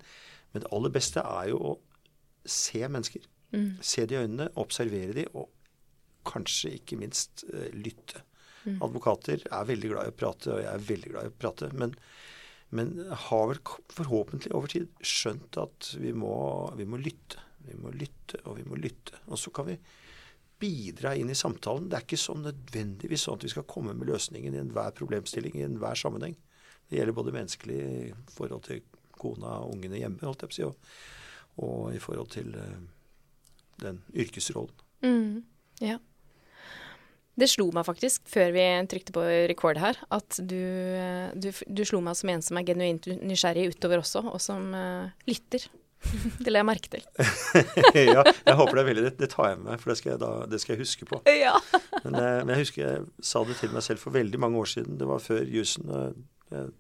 men 0.54 0.66
det 0.66 0.72
aller 0.76 0.94
beste 0.94 1.24
er 1.24 1.52
jo 1.54 1.60
å 1.72 1.74
se 2.46 2.84
mennesker. 2.86 3.26
Mm. 3.56 3.70
Se 3.86 4.06
de 4.06 4.18
i 4.18 4.22
øynene, 4.24 4.52
observere 4.62 5.16
de, 5.18 5.26
og 5.34 5.52
kanskje 6.26 6.76
ikke 6.80 7.00
minst 7.00 7.46
uh, 7.54 7.68
lytte. 7.74 8.24
Mm. 8.66 8.80
Advokater 8.86 9.44
er 9.46 9.68
veldig 9.70 9.92
glad 9.92 10.08
i 10.08 10.14
å 10.14 10.18
prate, 10.18 10.54
og 10.54 10.64
jeg 10.64 10.72
er 10.72 10.88
veldig 10.90 11.12
glad 11.14 11.28
i 11.28 11.34
å 11.34 11.38
prate. 11.44 11.70
Men, 11.78 11.94
men 12.76 12.96
har 13.28 13.50
vel 13.52 13.62
forhåpentlig 13.94 14.54
over 14.58 14.72
tid 14.74 14.90
skjønt 15.06 15.60
at 15.62 15.92
vi 16.02 16.14
må, 16.18 16.36
vi 16.80 16.88
må 16.90 17.02
lytte. 17.02 17.44
Vi 17.66 17.78
må 17.82 17.90
lytte, 17.98 18.42
og 18.46 18.60
vi 18.60 18.66
må 18.70 18.78
lytte. 18.78 19.22
Og 19.26 19.40
så 19.42 19.54
kan 19.54 19.70
vi 19.70 19.78
bidra 20.62 21.16
inn 21.18 21.32
i 21.32 21.38
samtalen. 21.38 21.90
Det 21.90 21.98
er 21.98 22.06
ikke 22.06 22.20
sånn 22.20 22.46
nødvendigvis 22.46 23.26
sånn 23.26 23.40
at 23.40 23.46
vi 23.48 23.52
skal 23.54 23.68
komme 23.70 23.96
med 23.98 24.10
løsningen 24.10 24.56
i 24.56 24.62
enhver 24.62 24.94
problemstilling 24.98 25.58
i 25.60 25.66
enhver 25.66 25.98
sammenheng. 26.00 26.38
Det 26.90 27.00
gjelder 27.00 27.18
både 27.18 27.34
menneskelig 27.36 27.80
i 27.82 28.10
forhold 28.36 28.66
til 28.68 28.82
kona 29.16 29.60
og 29.64 29.76
ungene 29.76 30.02
hjemme, 30.02 30.22
holdt 30.26 30.46
jeg 30.46 30.52
på 30.52 30.56
å 30.56 30.58
si, 30.58 30.66
og, 30.68 30.98
og 31.66 31.96
i 31.96 32.02
forhold 32.04 32.34
til 32.36 32.52
uh, 32.58 32.76
den 33.82 34.02
yrkesrollen. 34.16 34.84
Mm, 35.06 35.40
ja. 35.84 35.98
Det 37.36 37.50
slo 37.52 37.68
meg 37.76 37.84
faktisk, 37.88 38.24
før 38.32 38.54
vi 38.56 38.66
trykte 38.92 39.14
på 39.16 39.24
rekord 39.52 39.80
her, 39.82 39.98
at 40.16 40.38
du, 40.40 40.62
du, 41.36 41.50
du, 41.52 41.82
slo 41.88 42.00
meg 42.04 42.16
som 42.16 42.32
en 42.32 42.46
som 42.46 42.60
er 42.60 42.68
genuint 42.68 43.10
nysgjerrig 43.20 43.74
utover 43.74 44.04
også, 44.04 44.24
og 44.30 44.40
som 44.44 44.70
uh, 44.72 45.10
lytter. 45.28 45.66
Det 46.44 46.52
la 46.52 46.62
jeg 46.62 46.68
merke 46.70 46.92
til. 46.92 47.04
ja, 48.14 48.22
jeg 48.22 48.56
håper 48.60 48.78
det 48.78 48.82
er 48.84 48.88
veldig 48.92 49.04
det. 49.08 49.14
Det 49.20 49.30
tar 49.34 49.52
jeg 49.52 49.60
med 49.60 49.72
meg, 49.72 49.82
for 49.82 49.92
det 49.92 49.98
skal 50.00 50.14
jeg, 50.14 50.22
da, 50.22 50.32
det 50.52 50.62
skal 50.62 50.76
jeg 50.76 50.86
huske 50.86 51.10
på. 51.10 51.22
Ja. 51.46 51.58
men, 52.06 52.16
men, 52.16 52.54
jeg 52.54 52.62
husker 52.62 52.84
jeg 52.84 53.04
sa 53.26 53.44
det 53.48 53.58
til 53.60 53.74
meg 53.74 53.84
selv 53.86 54.04
for 54.04 54.16
veldig 54.16 54.40
mange 54.42 54.62
år 54.62 54.72
siden. 54.78 55.00
Det 55.02 55.10
var 55.10 55.24
før 55.24 55.44
jussen. 55.50 55.92
Jeg 56.52 56.72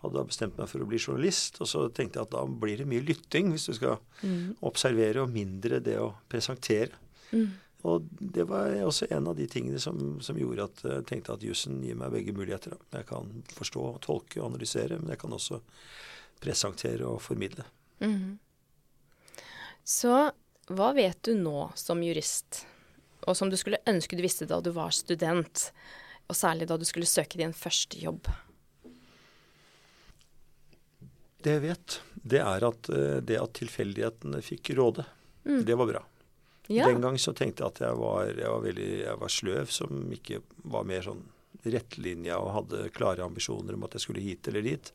hadde 0.00 0.16
da 0.16 0.26
bestemt 0.26 0.58
meg 0.58 0.68
for 0.70 0.82
å 0.82 0.88
bli 0.88 1.00
journalist, 1.00 1.60
og 1.60 1.68
så 1.68 1.86
tenkte 1.92 2.20
jeg 2.20 2.28
at 2.28 2.34
da 2.34 2.44
blir 2.48 2.80
det 2.80 2.88
mye 2.88 3.04
lytting 3.04 3.50
hvis 3.52 3.68
du 3.68 3.74
skal 3.76 3.98
mm. 4.22 4.60
observere, 4.66 5.24
og 5.24 5.34
mindre 5.34 5.82
det 5.84 5.98
å 6.00 6.14
presentere. 6.30 6.96
Mm. 7.34 7.50
Og 7.88 8.08
det 8.20 8.44
var 8.48 8.74
også 8.84 9.08
en 9.14 9.30
av 9.30 9.36
de 9.38 9.46
tingene 9.48 9.80
som, 9.80 10.18
som 10.20 10.36
gjorde 10.36 10.66
at 10.68 10.82
jeg 10.84 11.06
tenkte 11.08 11.36
at 11.36 11.44
jussen 11.44 11.78
gir 11.84 11.96
meg 11.96 12.12
begge 12.12 12.34
muligheter. 12.36 12.76
Jeg 12.92 13.08
kan 13.08 13.30
forstå, 13.56 13.84
tolke 14.04 14.40
og 14.42 14.50
analysere, 14.50 14.98
men 15.00 15.14
jeg 15.14 15.22
kan 15.22 15.36
også 15.36 15.62
presentere 16.40 17.08
og 17.08 17.22
formidle. 17.24 17.64
Mm. 18.04 18.36
Så 19.84 20.12
hva 20.70 20.92
vet 20.96 21.22
du 21.26 21.32
nå 21.38 21.70
som 21.78 22.02
jurist, 22.04 22.64
og 23.26 23.36
som 23.36 23.50
du 23.50 23.56
skulle 23.60 23.80
ønske 23.88 24.16
du 24.16 24.22
visste 24.24 24.48
da 24.48 24.60
du 24.64 24.70
var 24.76 24.92
student, 24.96 25.70
og 26.28 26.36
særlig 26.36 26.68
da 26.70 26.76
du 26.78 26.86
skulle 26.88 27.08
søke 27.08 27.40
din 27.40 27.56
første 27.56 27.98
jobb? 28.00 28.28
Det 31.40 31.56
jeg 31.56 31.64
vet, 31.64 31.98
det 32.34 32.40
er 32.44 32.66
at 32.68 32.90
eh, 32.92 33.18
det 33.24 33.40
at 33.40 33.56
tilfeldighetene 33.56 34.42
fikk 34.44 34.72
råde, 34.78 35.06
mm. 35.46 35.62
det 35.68 35.76
var 35.80 35.90
bra. 35.90 36.04
Ja. 36.70 36.86
Den 36.86 37.02
gang 37.02 37.16
så 37.18 37.32
tenkte 37.34 37.64
jeg 37.64 37.72
at 37.72 37.82
jeg 37.82 37.98
var, 37.98 38.28
jeg 38.30 38.46
var, 38.46 38.62
veldig, 38.62 38.90
jeg 39.02 39.20
var 39.22 39.32
sløv, 39.34 39.70
som 39.74 40.02
ikke 40.14 40.42
var 40.70 40.86
mer 40.86 41.02
sånn 41.02 41.24
rettlinja 41.66 42.38
og 42.40 42.52
hadde 42.54 42.90
klare 42.94 43.24
ambisjoner 43.26 43.76
om 43.76 43.86
at 43.88 43.96
jeg 43.96 44.04
skulle 44.06 44.22
hit 44.22 44.48
eller 44.48 44.64
dit. 44.64 44.92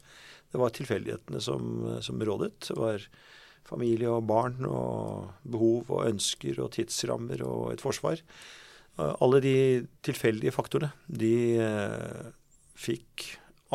Det 0.52 0.62
var 0.62 0.72
tilfeldighetene 0.74 1.42
som, 1.44 1.66
som 2.06 2.22
rådet. 2.24 2.54
Det 2.70 2.78
var 2.80 3.04
familie 3.66 4.12
og 4.14 4.24
barn 4.30 4.62
og 4.70 5.34
behov 5.44 5.92
og 5.92 6.06
ønsker 6.08 6.62
og 6.64 6.72
tidsrammer 6.78 7.44
og 7.46 7.74
et 7.74 7.84
forsvar. 7.84 8.22
Alle 8.96 9.42
de 9.44 9.58
tilfeldige 10.06 10.54
faktorene, 10.56 10.94
de 11.12 11.36
eh, 11.60 12.28
fikk 12.80 13.34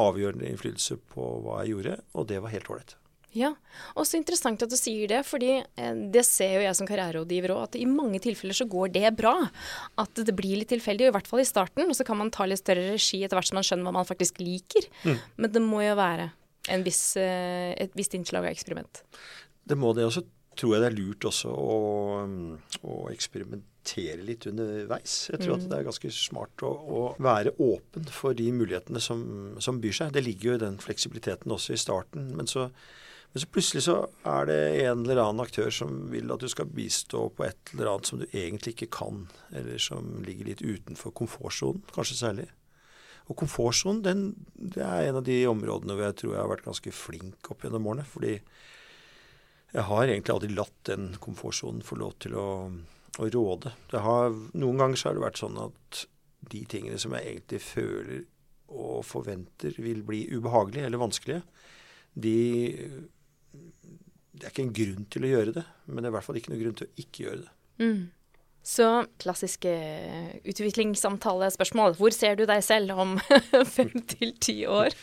avgjørende 0.08 0.48
innflytelse 0.50 0.98
på 1.12 1.28
hva 1.44 1.60
jeg 1.62 1.74
gjorde, 1.74 2.00
og 2.16 2.26
det 2.30 2.40
var 2.42 2.54
helt 2.54 2.72
ålreit. 2.72 2.96
Ja, 3.30 3.52
og 3.94 4.06
så 4.08 4.18
interessant 4.18 4.62
at 4.64 4.72
du 4.72 4.74
sier 4.74 5.06
det, 5.10 5.20
fordi 5.22 5.60
eh, 5.60 5.98
det 6.10 6.24
ser 6.26 6.56
jo 6.56 6.64
jeg 6.64 6.74
som 6.74 6.88
karriererådgiver 6.88 7.52
òg, 7.54 7.60
at 7.68 7.78
i 7.78 7.86
mange 7.86 8.18
tilfeller 8.22 8.56
så 8.58 8.66
går 8.70 8.90
det 8.96 9.12
bra. 9.18 9.36
At 10.02 10.18
det 10.18 10.34
blir 10.34 10.58
litt 10.58 10.72
tilfeldig, 10.72 11.06
i 11.06 11.14
hvert 11.14 11.30
fall 11.30 11.44
i 11.44 11.46
starten. 11.46 11.86
Og 11.86 11.94
så 11.94 12.06
kan 12.06 12.18
man 12.18 12.32
ta 12.34 12.48
litt 12.50 12.62
større 12.62 12.88
regi 12.90 13.22
etter 13.22 13.38
hvert 13.38 13.50
som 13.52 13.60
man 13.60 13.66
skjønner 13.68 13.86
hva 13.86 13.94
man 14.00 14.08
faktisk 14.08 14.42
liker. 14.42 14.88
Mm. 15.06 15.20
Men 15.38 15.54
det 15.54 15.62
må 15.62 15.84
jo 15.84 15.94
være 16.00 16.26
viss, 16.82 17.04
eh, 17.22 17.70
et 17.78 17.94
visst 17.98 18.18
innslag 18.18 18.48
av 18.48 18.50
eksperiment. 18.50 19.04
Det 19.62 19.78
må 19.78 19.94
det. 19.94 20.08
Og 20.10 20.16
så 20.18 20.26
tror 20.60 20.74
jeg 20.74 20.82
det 20.82 20.88
er 20.90 20.96
lurt 20.98 21.26
også 21.30 21.50
å, 21.50 21.76
å 22.84 22.96
eksperimentere 23.12 24.24
litt 24.26 24.46
underveis. 24.50 25.14
Jeg 25.32 25.42
tror 25.42 25.54
mm. 25.54 25.58
at 25.58 25.68
det 25.70 25.78
er 25.78 25.86
ganske 25.88 26.12
smart 26.14 26.64
å, 26.66 26.70
å 26.70 27.02
være 27.22 27.54
åpen 27.64 28.08
for 28.12 28.36
de 28.36 28.50
mulighetene 28.54 29.02
som, 29.02 29.22
som, 29.62 29.80
byr 29.82 29.96
seg. 29.96 30.12
Det 30.16 30.24
ligger 30.26 30.52
jo 30.52 30.58
i 30.58 30.64
den 30.64 30.80
fleksibiliteten 30.82 31.56
også 31.56 31.74
i 31.74 31.80
starten. 31.80 32.28
Men 32.36 32.50
så, 32.50 32.68
men 33.32 33.42
så, 33.42 33.50
plutselig 33.54 33.86
så 33.88 33.98
er 34.28 34.50
det 34.50 34.60
en 34.84 35.04
eller 35.06 35.22
annen 35.24 35.44
aktør 35.46 35.72
som 35.74 36.06
vil 36.12 36.32
at 36.34 36.44
du 36.44 36.48
skal 36.52 36.70
bistå 36.70 37.28
på 37.36 37.48
et 37.48 37.74
eller 37.74 37.94
annet 37.94 38.12
som 38.12 38.20
du 38.20 38.26
egentlig 38.30 38.76
ikke 38.76 38.92
kan, 39.00 39.26
eller 39.56 39.80
som 39.82 40.18
ligger 40.26 40.52
litt 40.52 40.64
utenfor 40.64 41.16
komfortsonen, 41.16 41.84
kanskje 41.94 42.20
særlig. 42.20 42.50
Og 43.30 43.38
komfortsonen 43.38 44.02
det 44.74 44.82
er 44.82 45.06
en 45.06 45.20
av 45.20 45.24
de 45.26 45.44
områdene 45.46 45.94
hvor 45.94 46.08
jeg 46.08 46.18
tror 46.18 46.34
jeg 46.34 46.42
har 46.42 46.50
vært 46.50 46.66
ganske 46.66 46.92
flink 46.94 47.50
opp 47.52 47.62
gjennom 47.62 47.86
årene. 47.86 48.06
Fordi 48.10 48.32
jeg 49.70 49.86
har 49.86 50.06
egentlig 50.06 50.34
aldri 50.34 50.54
latt 50.54 50.78
den 50.88 51.12
komfortsonen 51.22 51.84
få 51.86 51.98
lov 52.00 52.16
til 52.22 52.34
å 52.38 52.48
å 53.18 53.28
råde. 53.32 53.72
Har, 53.92 54.34
noen 54.58 54.80
ganger 54.80 54.98
så 54.98 55.10
har 55.10 55.18
det 55.18 55.24
vært 55.24 55.40
sånn 55.40 55.58
at 55.60 56.04
de 56.50 56.62
tingene 56.70 57.00
som 57.00 57.14
jeg 57.16 57.26
egentlig 57.26 57.62
føler 57.64 58.22
og 58.70 59.02
forventer 59.04 59.74
vil 59.82 60.04
bli 60.06 60.22
ubehagelige 60.30 60.86
eller 60.86 61.02
vanskelige, 61.02 61.42
de 62.14 62.36
Det 64.30 64.46
er 64.46 64.52
ikke 64.54 64.62
en 64.62 64.72
grunn 64.72 65.06
til 65.10 65.24
å 65.26 65.30
gjøre 65.30 65.52
det, 65.52 65.62
men 65.86 66.00
det 66.00 66.08
er 66.08 66.12
i 66.12 66.14
hvert 66.14 66.24
fall 66.24 66.36
ikke 66.38 66.52
noen 66.52 66.62
grunn 66.62 66.76
til 66.78 66.86
å 66.86 67.02
ikke 67.02 67.22
gjøre 67.26 67.40
det. 67.42 67.50
Mm. 67.82 68.04
Så 68.70 68.86
klassiske 69.20 69.72
utviklingssamtalespørsmål. 70.48 71.96
Hvor 71.98 72.14
ser 72.14 72.38
du 72.38 72.46
deg 72.48 72.62
selv 72.64 72.94
om 72.94 73.18
fem 73.76 73.90
til 74.14 74.32
ti 74.40 74.56
år? 74.64 74.96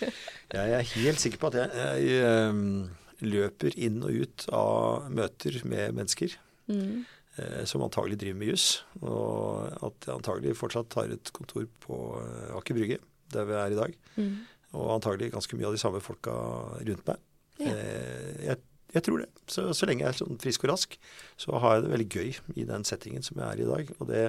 Jeg 0.54 0.74
er 0.80 0.90
helt 0.96 1.22
sikker 1.22 1.42
på 1.42 1.52
at 1.52 1.60
jeg, 1.60 2.08
jeg 2.08 2.50
um, 2.50 2.90
løper 3.24 3.76
inn 3.80 4.02
og 4.06 4.14
ut 4.24 4.48
av 4.54 5.08
møter 5.14 5.60
med 5.66 5.96
mennesker 5.98 6.36
mm. 6.70 7.06
eh, 7.40 7.64
som 7.70 7.86
antagelig 7.86 8.20
driver 8.22 8.40
med 8.42 8.52
juss. 8.54 8.68
Og 9.02 9.74
at 9.88 10.08
jeg 10.08 10.16
antagelig 10.16 10.58
fortsatt 10.60 11.00
har 11.00 11.14
et 11.14 11.34
kontor 11.36 11.66
på 11.84 12.00
uh, 12.22 12.58
Aker 12.60 12.78
Brygge, 12.78 13.00
der 13.34 13.50
vi 13.50 13.58
er 13.58 13.74
i 13.74 13.80
dag. 13.80 13.98
Mm. 14.18 14.34
Og 14.78 14.96
antagelig 14.98 15.32
ganske 15.34 15.58
mye 15.58 15.70
av 15.70 15.78
de 15.78 15.82
samme 15.82 16.04
folka 16.04 16.36
rundt 16.78 17.08
meg. 17.10 17.24
Ja. 17.58 17.74
Eh, 17.74 18.34
jeg 18.52 18.64
jeg 18.96 19.04
tror 19.04 19.20
det. 19.20 19.28
Så, 19.52 19.66
så, 19.76 19.88
lenge 19.88 20.06
jeg 20.06 20.14
er 20.14 20.16
sånn 20.16 20.38
frisk 20.40 20.64
og 20.64 20.72
rask, 20.72 20.94
så 21.36 21.60
har 21.60 21.76
jeg 21.76 21.84
det 21.84 21.90
veldig 21.92 22.08
gøy 22.08 22.30
i 22.62 22.64
den 22.70 22.86
settingen 22.88 23.26
som 23.26 23.40
jeg 23.42 23.48
er 23.48 23.60
i 23.60 23.66
i 23.66 23.68
dag. 23.68 23.90
Og 23.98 24.08
det 24.08 24.22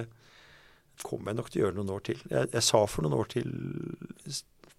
kommer 1.05 1.31
jeg 1.31 1.39
nok 1.39 1.51
til 1.51 1.61
å 1.61 1.63
gjøre 1.63 1.77
noen 1.77 1.93
år 1.95 2.03
til. 2.09 2.19
Jeg, 2.27 2.49
jeg 2.51 2.65
sa 2.67 2.81
for 2.91 3.05
noen 3.05 3.15
år 3.21 3.29
til 3.31 3.53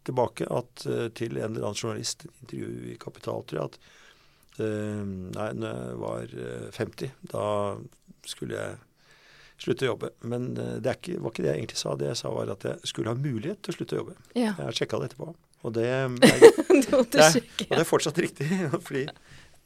tilbake 0.08 0.48
at, 0.48 0.84
uh, 0.88 1.08
til 1.16 1.36
en 1.36 1.50
eller 1.50 1.70
annen 1.70 1.80
journalist, 1.80 2.24
et 2.24 2.44
intervju 2.44 2.92
i 2.92 2.98
Kapital, 3.00 3.44
tror 3.48 3.60
jeg, 3.60 3.72
at 3.72 3.96
nei, 4.60 5.50
når 5.56 5.68
jeg 5.74 5.98
var 6.04 6.32
uh, 6.36 6.70
50, 6.76 7.12
da 7.32 7.44
skulle 8.28 8.56
jeg 8.56 8.78
slutte 9.60 9.86
å 9.86 9.92
jobbe. 9.92 10.10
Men 10.30 10.50
det 10.56 10.96
ikke, 10.96 11.18
var 11.20 11.34
ikke 11.34 11.44
det 11.44 11.50
jeg 11.50 11.60
egentlig 11.62 11.80
sa. 11.80 11.94
Det 12.00 12.08
jeg 12.08 12.20
sa, 12.22 12.32
var 12.32 12.52
at 12.52 12.64
jeg 12.64 12.90
skulle 12.90 13.12
ha 13.12 13.18
mulighet 13.18 13.60
til 13.60 13.74
å 13.74 13.76
slutte 13.76 13.96
å 13.96 14.00
jobbe. 14.02 14.16
Ja. 14.32 14.52
Jeg 14.54 14.64
har 14.64 14.76
sjekka 14.76 15.00
det 15.00 15.10
etterpå. 15.10 15.34
Og 15.68 15.74
det, 15.76 15.86
er, 15.90 16.06
og 16.96 17.10
det 17.12 17.80
er 17.82 17.88
fortsatt 17.88 18.20
riktig. 18.22 18.48
fordi 18.86 19.04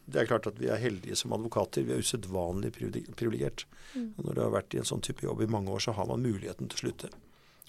det 0.05 0.21
er 0.21 0.29
klart 0.29 0.49
at 0.51 0.59
vi 0.61 0.69
er 0.69 0.81
heldige 0.81 1.17
som 1.17 1.33
advokater. 1.37 1.87
Vi 1.87 1.95
er 1.95 2.03
usedvanlig 2.03 2.73
privilegert. 2.75 3.65
Mm. 3.95 4.11
Når 4.19 4.33
du 4.33 4.43
har 4.43 4.57
vært 4.59 4.75
i 4.75 4.83
en 4.83 4.89
sånn 4.89 5.05
type 5.05 5.25
jobb 5.25 5.45
i 5.45 5.51
mange 5.51 5.73
år, 5.73 5.81
så 5.87 5.95
har 5.97 6.11
man 6.11 6.25
muligheten 6.25 6.69
til 6.69 6.81
å 6.81 6.83
slutte. 6.85 7.13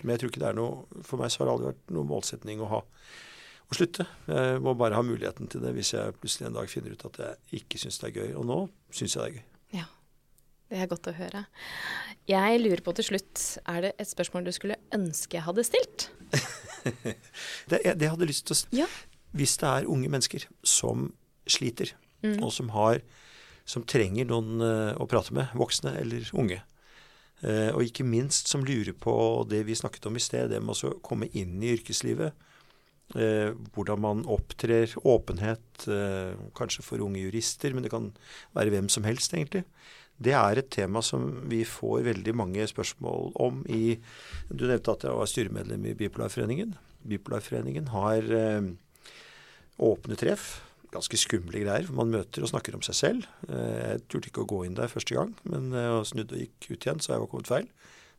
Men 0.01 0.15
jeg 0.15 0.23
tror 0.23 0.33
ikke 0.33 0.41
det 0.41 0.49
er 0.49 0.57
noe 0.57 1.03
For 1.07 1.21
meg 1.21 1.31
så 1.31 1.41
har 1.41 1.47
det 1.47 1.53
aldri 1.53 1.69
vært 1.69 1.93
noen 1.95 2.09
målsetning 2.09 2.59
å 2.59 2.71
ha 2.73 2.81
å 3.65 3.77
slutte. 3.77 4.05
Jeg 4.29 4.61
må 4.63 4.75
bare 4.77 4.97
ha 4.97 5.05
muligheten 5.05 5.49
til 5.51 5.63
det 5.63 5.73
hvis 5.75 5.93
jeg 5.95 6.15
plutselig 6.19 6.49
en 6.49 6.57
dag 6.59 6.69
finner 6.71 6.93
ut 6.93 7.05
at 7.09 7.21
jeg 7.21 7.61
ikke 7.61 7.81
syns 7.81 7.99
det 8.01 8.11
er 8.11 8.17
gøy. 8.19 8.31
Og 8.39 8.47
nå 8.49 8.59
syns 8.93 9.15
jeg 9.15 9.21
det 9.21 9.27
er 9.27 9.37
gøy. 9.37 9.45
Ja, 9.79 9.87
det 10.71 10.81
er 10.81 10.91
godt 10.91 11.09
å 11.09 11.15
høre. 11.17 11.45
Jeg 12.29 12.61
lurer 12.61 12.81
på 12.85 12.93
til 12.97 13.09
slutt, 13.09 13.43
er 13.69 13.87
det 13.87 13.91
et 14.01 14.09
spørsmål 14.09 14.47
du 14.47 14.53
skulle 14.55 14.79
ønske 14.95 15.37
jeg 15.37 15.45
hadde 15.45 15.65
stilt? 15.67 16.07
det, 17.69 17.81
det 17.97 18.01
jeg 18.01 18.13
hadde 18.13 18.29
lyst 18.29 18.47
til 18.49 18.57
å 18.57 18.81
ja. 18.83 18.89
Hvis 19.35 19.57
det 19.59 19.67
er 19.67 19.89
unge 19.91 20.09
mennesker 20.09 20.45
som 20.63 21.09
sliter, 21.51 21.91
mm. 22.23 22.39
og 22.39 22.53
som, 22.55 22.69
har, 22.71 23.01
som 23.67 23.83
trenger 23.83 24.29
noen 24.29 24.63
uh, 24.63 24.93
å 24.95 25.07
prate 25.11 25.35
med, 25.35 25.51
voksne 25.59 25.91
eller 25.99 26.29
unge. 26.33 26.61
Uh, 27.43 27.75
og 27.75 27.83
ikke 27.83 28.05
minst 28.07 28.47
som 28.47 28.63
lurer 28.65 28.95
på 28.95 29.13
det 29.51 29.65
vi 29.67 29.75
snakket 29.75 30.07
om 30.07 30.15
i 30.15 30.23
sted, 30.23 30.49
det 30.53 30.61
med 30.63 30.87
å 30.87 30.95
komme 31.05 31.27
inn 31.35 31.59
i 31.59 31.73
yrkeslivet. 31.75 32.47
Uh, 33.13 33.53
hvordan 33.75 34.01
man 34.01 34.23
opptrer, 34.33 34.89
åpenhet, 35.05 35.61
kanskje 36.57 36.81
for 36.81 37.03
unge 37.05 37.21
jurister, 37.21 37.75
men 37.75 37.85
det 37.85 37.91
kan 37.93 38.09
være 38.57 38.73
hvem 38.73 38.89
som 38.89 39.05
helst, 39.05 39.35
egentlig. 39.35 39.61
Det 40.17 40.33
er 40.33 40.57
et 40.57 40.71
tema 40.71 41.03
som 41.03 41.27
vi 41.51 41.61
får 41.67 42.05
veldig 42.07 42.33
mange 42.39 42.65
spørsmål 42.71 43.33
om 43.43 43.59
i 43.67 43.97
Du 44.47 44.63
nevnte 44.63 44.95
at 44.95 45.03
jeg 45.03 45.17
var 45.19 45.29
styremedlem 45.29 45.89
i 45.91 45.95
Bipolarforeningen. 45.99 46.71
Bipolarforeningen 47.05 47.91
har 47.91 48.31
åpne 49.75 50.15
treff 50.17 50.47
ganske 50.95 51.19
skumle 51.19 51.63
greier. 51.63 51.89
Man 51.95 52.13
møter 52.13 52.45
og 52.45 52.51
snakker 52.51 52.77
om 52.77 52.83
seg 52.85 52.97
selv. 52.97 53.27
Eh, 53.49 53.79
jeg 53.81 54.05
turte 54.11 54.31
ikke 54.31 54.45
å 54.45 54.49
gå 54.49 54.63
inn 54.67 54.77
der 54.77 54.91
første 54.91 55.17
gang, 55.17 55.33
men 55.47 55.71
jeg 55.75 55.91
eh, 55.91 56.05
snudde 56.11 56.37
og 56.37 56.43
gikk 56.43 56.69
ut 56.69 56.87
igjen, 56.87 57.01
så 57.03 57.13
jeg 57.13 57.23
var 57.23 57.31
kommet 57.31 57.51
feil. 57.51 57.67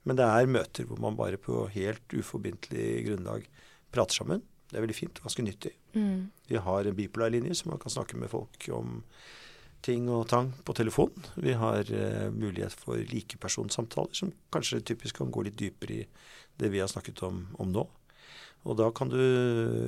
Men 0.07 0.20
det 0.20 0.27
er 0.27 0.51
møter 0.51 0.87
hvor 0.88 1.01
man 1.03 1.18
bare 1.18 1.40
på 1.40 1.64
helt 1.75 2.14
uforbindelig 2.14 2.90
grunnlag 3.09 3.49
prater 3.94 4.20
sammen. 4.20 4.44
Det 4.66 4.79
er 4.79 4.85
veldig 4.85 4.98
fint 4.98 5.20
ganske 5.22 5.44
nyttig. 5.46 5.74
Mm. 5.94 6.29
Vi 6.50 6.62
har 6.62 6.87
en 6.87 6.96
bipolar 6.96 7.31
linje, 7.35 7.55
så 7.55 7.70
man 7.70 7.83
kan 7.83 7.92
snakke 7.94 8.18
med 8.18 8.33
folk 8.33 8.68
om 8.74 9.02
ting 9.87 10.09
og 10.11 10.26
tang 10.31 10.50
på 10.66 10.74
telefon. 10.74 11.12
Vi 11.38 11.55
har 11.55 11.87
uh, 11.87 12.31
mulighet 12.35 12.74
for 12.74 12.98
likepersonsamtaler, 12.98 14.16
som 14.16 14.33
kanskje 14.55 14.83
typisk 14.83 15.20
kan 15.20 15.31
gå 15.31 15.46
litt 15.46 15.59
dypere 15.61 16.00
i 16.00 16.09
det 16.59 16.72
vi 16.72 16.83
har 16.83 16.90
snakket 16.90 17.22
om, 17.29 17.44
om 17.62 17.70
nå. 17.70 17.87
Og 18.66 18.74
da 18.81 18.88
kan 18.90 19.11
du, 19.12 19.20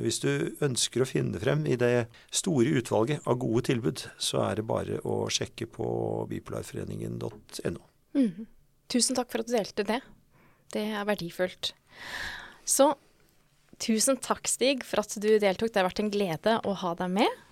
hvis 0.04 0.20
du 0.22 0.30
ønsker 0.62 1.02
å 1.02 1.08
finne 1.08 1.40
frem 1.42 1.64
i 1.66 1.74
det 1.80 2.06
store 2.30 2.76
utvalget 2.78 3.26
av 3.26 3.40
gode 3.42 3.64
tilbud, 3.72 4.04
så 4.22 4.44
er 4.44 4.60
det 4.60 4.68
bare 4.68 5.00
å 5.02 5.24
sjekke 5.34 5.66
på 5.72 5.88
bipolarforeningen.no. 6.30 7.82
Mm. 8.14 8.46
Tusen 8.88 9.18
takk 9.18 9.32
for 9.32 9.42
at 9.42 9.50
du 9.50 9.56
delte 9.56 9.86
det. 9.88 9.98
Det 10.70 10.84
er 10.94 11.08
verdifullt. 11.08 11.72
Så 12.68 12.92
tusen 13.82 14.18
takk, 14.22 14.48
Stig, 14.50 14.84
for 14.86 15.02
at 15.04 15.14
du 15.20 15.30
deltok. 15.40 15.72
Det 15.72 15.82
har 15.82 15.88
vært 15.88 16.02
en 16.02 16.10
glede 16.12 16.56
å 16.64 16.74
ha 16.82 16.94
deg 16.98 17.14
med. 17.20 17.44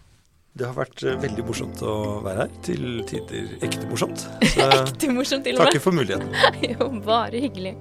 Det 0.57 0.65
har 0.65 0.77
vært 0.77 1.03
eh, 1.05 1.19
veldig 1.21 1.45
morsomt 1.45 1.83
å 1.85 1.95
være 2.25 2.47
her. 2.47 2.53
Til 2.65 2.85
tider 3.09 3.57
ekte 3.67 3.89
morsomt. 3.91 4.25
Så 4.55 4.69
ekte 4.71 5.12
morsomt 5.12 5.45
til 5.45 5.59
og 5.59 5.65
med. 5.65 5.69
Takker 5.69 5.85
for 5.85 5.97
muligheten. 5.97 6.33
jo, 6.73 6.89
bare 7.05 7.43
hyggelig. 7.45 7.75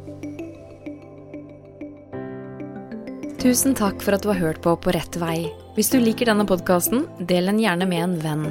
Tusen 3.45 3.77
takk 3.77 4.01
for 4.01 4.17
at 4.17 4.25
du 4.25 4.31
har 4.31 4.41
hørt 4.41 4.63
på 4.65 4.73
På 4.81 4.91
rett 4.95 5.19
vei. 5.21 5.45
Hvis 5.75 5.91
du 5.91 5.99
liker 5.99 6.31
denne 6.31 6.47
podkasten, 6.47 7.05
del 7.19 7.51
den 7.51 7.62
gjerne 7.63 7.88
med 7.88 8.03
en 8.03 8.17
venn. 8.23 8.45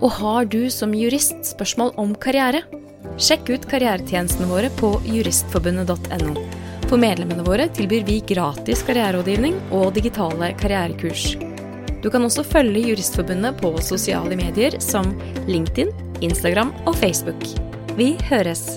Og 0.00 0.10
har 0.18 0.48
du 0.52 0.66
som 0.72 0.94
jurist 0.96 1.36
spørsmål 1.44 1.94
om 2.00 2.16
karriere? 2.16 2.64
Sjekk 3.20 3.52
ut 3.54 3.68
karrieretjenestene 3.70 4.48
våre 4.50 4.72
på 4.80 4.96
juristforbundet.no. 5.06 6.55
For 6.86 7.00
medlemmene 7.02 7.42
våre 7.42 7.66
tilbyr 7.74 8.04
vi 8.06 8.20
gratis 8.28 8.84
karriererådgivning 8.86 9.56
og 9.74 9.88
digitale 9.96 10.52
karrierekurs. 10.60 11.32
Du 11.98 12.06
kan 12.14 12.22
også 12.22 12.44
følge 12.46 12.84
Juristforbundet 12.92 13.58
på 13.58 13.72
sosiale 13.82 14.38
medier 14.38 14.78
som 14.78 15.10
LinkedIn, 15.50 15.90
Instagram 16.22 16.70
og 16.86 16.94
Facebook. 17.00 17.42
Vi 17.98 18.12
høres! 18.30 18.76